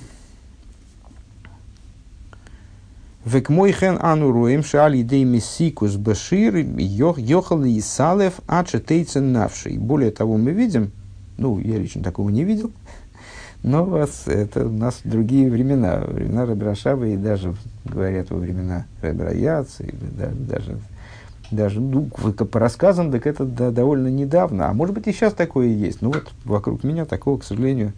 [3.24, 9.76] Векмойхен ану роем шали дей мессикус башир йохал исалев ачетейцен навший.
[9.76, 10.90] Более того, мы видим,
[11.36, 12.72] ну, я лично такого не видел,
[13.62, 18.86] но у вас, это у нас другие времена, времена Рабрашаба и даже, говорят, во времена
[19.02, 20.78] Рабраяца, или да- даже,
[21.50, 25.34] даже ну, вы- по рассказам, так это да, довольно недавно, а может быть и сейчас
[25.34, 27.92] такое есть, но вот вокруг меня такого, к сожалению,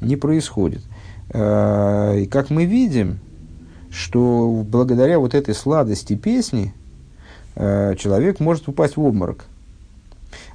[0.00, 0.82] не происходит.
[1.30, 3.18] Э, И как мы видим,
[3.90, 6.74] что благодаря вот этой сладости песни
[7.54, 9.44] э, человек может упасть в обморок.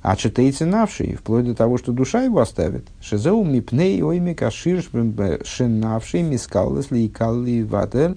[0.01, 2.85] А читается навший, вплоть до того, что душа его оставит.
[3.01, 4.83] Шизеу мипней ойми кашир
[5.43, 8.15] шенавший мискаллес лейкалли ватель.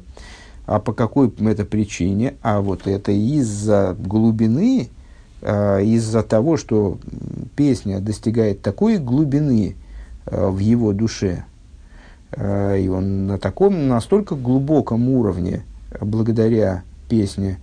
[0.67, 2.35] А по какой это причине?
[2.43, 4.89] А вот это из-за глубины,
[5.41, 6.99] э, из-за того, что
[7.57, 9.75] песня достигает такой глубины
[10.27, 11.45] э, в его душе,
[12.31, 15.65] э, и он на таком, настолько глубоком уровне,
[16.01, 17.59] благодаря песне,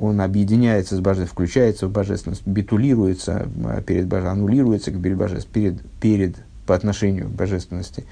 [0.00, 3.46] он объединяется с божественностью, включается в божественность, битулируется
[3.86, 6.36] перед божественностью, аннулируется перед божественностью, перед, перед,
[6.70, 8.04] по отношению к божественности.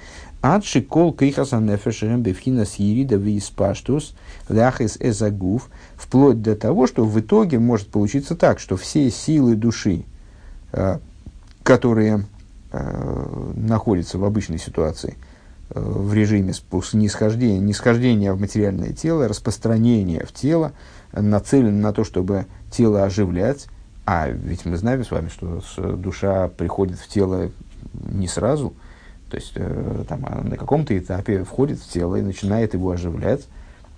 [0.42, 4.14] Адши кол крихаса нефешем бевхина сирида виспаштус
[4.48, 10.06] ляхис эзагув, вплоть до того, что в итоге может получиться так, что все силы души,
[10.72, 10.98] э,
[11.62, 12.26] которые
[12.72, 15.16] э, находятся в обычной ситуации,
[15.70, 16.52] э, в режиме
[16.94, 20.72] нисхождения, нисхождения в материальное тело, распространения в тело,
[21.12, 23.68] нацелены на то, чтобы тело оживлять.
[24.04, 25.62] А ведь мы знаем с вами, что
[25.94, 27.52] душа приходит в тело
[27.92, 28.74] не сразу,
[29.30, 33.46] то есть э, там, она на каком-то этапе входит в тело и начинает его оживлять.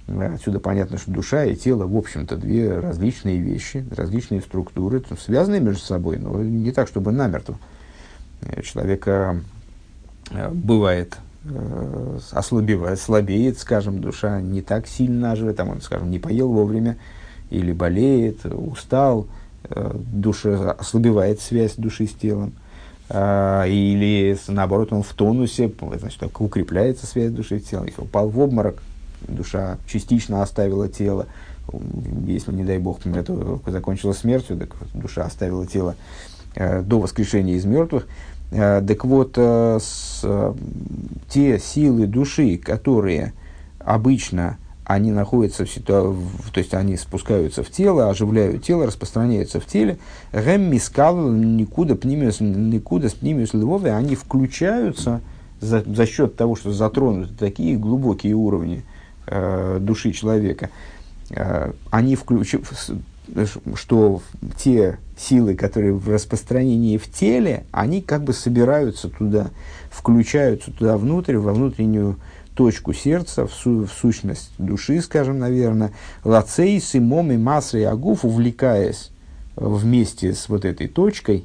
[0.09, 5.61] Э, Отсюда понятно, что душа и тело, в общем-то, две различные вещи, различные структуры, связанные
[5.61, 7.59] между собой, но не так, чтобы намертво.
[8.43, 9.41] Э, Человека
[10.53, 11.17] бывает
[12.33, 16.99] ослабевает, слабеет, скажем, душа не так сильно оживает, там он, скажем, не поел вовремя,
[17.49, 19.27] или болеет, устал,
[19.65, 22.53] душа ослабевает связь души с телом.
[23.13, 27.87] А, или наоборот он в тонусе, значит, укрепляется связь души с телом.
[27.87, 28.81] Если упал в обморок,
[29.27, 31.27] душа частично оставила тело.
[32.27, 35.97] Если, не дай бог, это закончилось смертью, так душа оставила тело
[36.55, 38.07] э, до воскрешения из мертвых.
[38.53, 40.25] Э, так вот, э, с,
[41.29, 43.33] те силы души, которые
[43.81, 44.59] обычно
[44.91, 46.21] они находятся в ситуации,
[46.53, 49.99] то есть они спускаются в тело, оживляют тело, распространяются в теле.
[50.33, 55.21] Гэм мискал никуда пнимиус, никуда пнимиус львове, они включаются
[55.61, 58.83] за, за счет того, что затронуты такие глубокие уровни
[59.27, 60.71] э, души человека.
[61.31, 62.57] Э, они включ,
[63.77, 64.23] что
[64.59, 69.51] те силы, которые в распространении в теле, они как бы собираются туда,
[69.89, 72.17] включаются туда внутрь, во внутреннюю
[72.55, 75.93] точку сердца, в, су, в сущность души, скажем, наверное,
[76.25, 79.11] лацей, симом и массой агуф, увлекаясь
[79.57, 81.45] вместе с вот этой точкой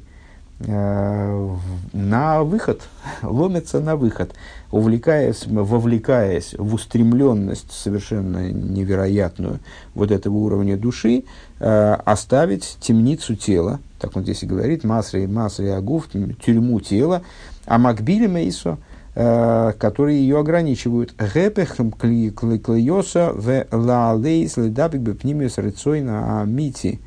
[0.60, 1.56] э,
[1.92, 2.82] на выход,
[3.22, 4.34] ломятся на выход,
[4.70, 9.60] увлекаясь, вовлекаясь в устремленность совершенно невероятную
[9.94, 11.24] вот этого уровня души,
[11.60, 16.08] э, оставить темницу тела, так он здесь и говорит, масри, масри агуф,
[16.44, 17.22] тюрьму тела,
[17.66, 18.85] а макбили мейсо, э,
[19.16, 21.14] которые ее ограничивают.
[21.18, 27.00] Гепех клейоса в лалейс ледабик бепнимиус рецойна амити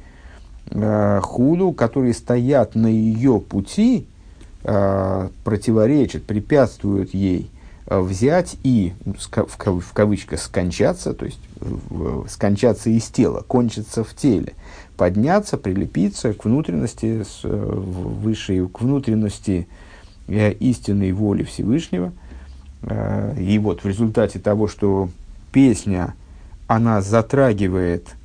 [0.72, 4.08] э, худу, которые стоят на ее пути,
[4.64, 7.52] э, противоречат, препятствуют ей
[7.86, 11.40] взять и, в кавычках, скончаться, то есть
[12.28, 14.54] скончаться из тела, кончиться в теле,
[14.98, 19.68] подняться, прилепиться к внутренности, высшей, к внутренности
[20.30, 22.12] истинной воли Всевышнего.
[22.84, 25.10] Э, и вот в результате того, что
[25.52, 26.14] песня,
[26.68, 28.16] она затрагивает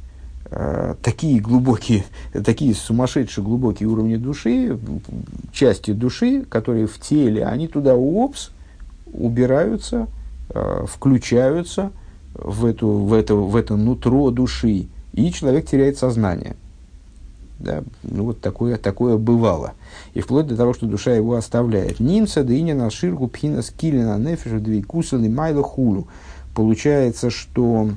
[0.47, 2.05] э, такие глубокие,
[2.45, 4.79] такие сумасшедшие глубокие уровни души,
[5.53, 8.51] части души, которые в теле, они туда опс,
[9.13, 10.09] убираются,
[10.51, 11.93] э, включаются
[12.35, 16.57] в, эту, в, это, в это нутро души, и человек теряет сознание.
[17.59, 17.83] Да?
[18.03, 19.75] Ну, вот такое, такое бывало.
[20.13, 22.01] И вплоть до того, что душа его оставляет.
[22.01, 26.09] Нимса да на ширгу пхина скилина нефишу двейкусали майла хулу.
[26.55, 27.91] Получается, что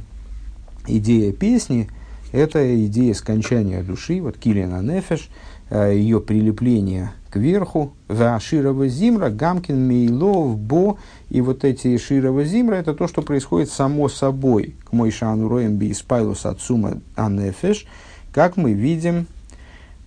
[0.87, 1.89] идея песни–
[2.31, 5.29] это идея скончания души, вот килина нефиш,
[5.69, 10.97] э, ее прилепление к верху, за широва зимра, гамкин мейлов, бо,
[11.29, 14.75] и вот эти широва зимра– это то, что происходит само собой.
[14.85, 17.85] К мой шану роем би испайлус отсума анефеш,
[18.33, 19.27] как мы видим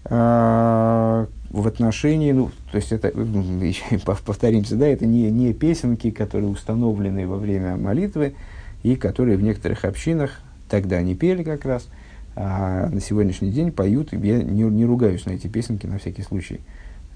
[0.05, 3.13] в отношении, ну, то есть это,
[4.25, 8.35] повторимся, да, это не, не песенки, которые установлены во время молитвы
[8.83, 11.89] и которые в некоторых общинах тогда не пели как раз,
[12.37, 16.61] а на сегодняшний день поют, я не, не ругаюсь на эти песенки на всякий случай.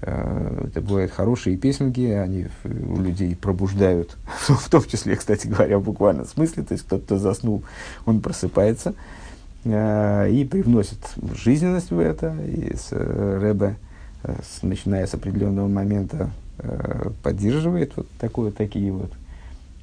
[0.01, 4.17] А, это бывают хорошие песенки, они у людей пробуждают,
[4.47, 5.89] в том числе, кстати говоря, в
[6.25, 7.63] смысле, то есть кто-то заснул,
[8.05, 8.93] он просыпается,
[9.65, 10.99] и привносит
[11.33, 13.75] жизненность в это, и с э, Рэбе,
[14.23, 16.31] э, с, начиная с определенного момента,
[17.21, 19.11] поддерживает вот такое, такие вот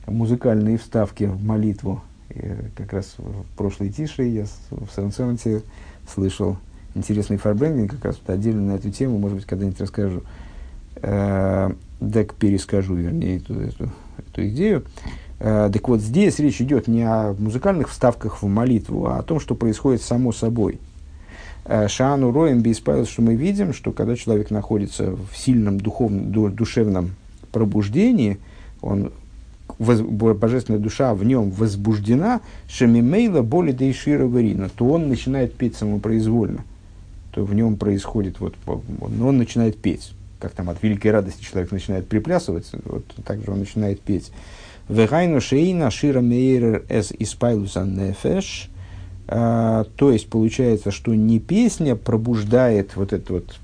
[0.06, 2.00] музыкальные вставки в молитву.
[2.30, 2.40] И
[2.76, 5.62] как раз в прошлой тише я в Сансонте
[6.12, 6.56] слышал
[6.94, 10.22] интересный фарбренген, как раз вот отдельно на эту тему, может быть, когда-нибудь расскажу.
[10.96, 11.72] Э,
[12.12, 14.84] так перескажу, вернее, эту, эту, эту идею.
[15.44, 19.40] Э, так вот, здесь речь идет не о музыкальных вставках в молитву, а о том,
[19.40, 20.78] что происходит само собой.
[21.64, 27.16] Э, שאנו רואים בהתפעלות, что мы видим, что когда человек находится в сильном духовном, душевном
[27.50, 28.38] пробуждении,
[28.80, 29.10] он,
[29.80, 36.60] воз, божественная душа в нем возбуждена, шамимейла боли дейшира варина, то он начинает петь самопроизвольно.
[37.32, 40.12] То в нем происходит, вот, он начинает петь.
[40.38, 44.30] Как там от великой радости человек начинает приплясывать, вот так же он начинает петь.
[44.92, 48.68] Вегайну шейна шира мейрер эс испайлуса нефеш.
[49.26, 53.58] А, то есть получается, что не песня пробуждает вот это вот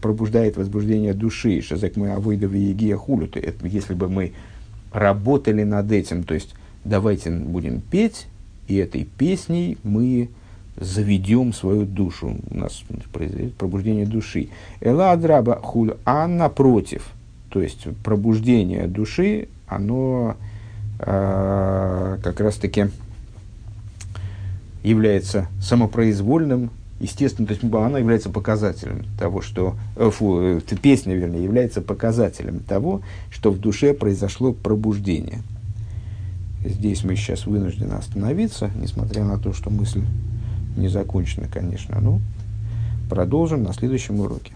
[0.00, 3.28] пробуждает возбуждение души, шазак мы авойдовы егия хулю.
[3.62, 4.32] Если бы мы
[4.92, 6.54] работали над этим, то есть
[6.84, 8.26] давайте будем петь,
[8.66, 10.30] и этой песней мы
[10.80, 12.36] заведем свою душу.
[12.50, 14.48] У нас произойдет пробуждение души.
[14.80, 17.08] Эла адраба хуль, а напротив,
[17.50, 20.36] то есть пробуждение души, оно
[21.04, 22.86] как раз-таки
[24.82, 31.42] является самопроизвольным, естественно, то есть она является показателем того, что, э, фу, э, песня, вернее,
[31.42, 33.00] является показателем того,
[33.30, 35.42] что в душе произошло пробуждение.
[36.64, 40.02] Здесь мы сейчас вынуждены остановиться, несмотря на то, что мысль
[40.76, 42.20] не закончена, конечно, но
[43.10, 44.52] продолжим на следующем уроке.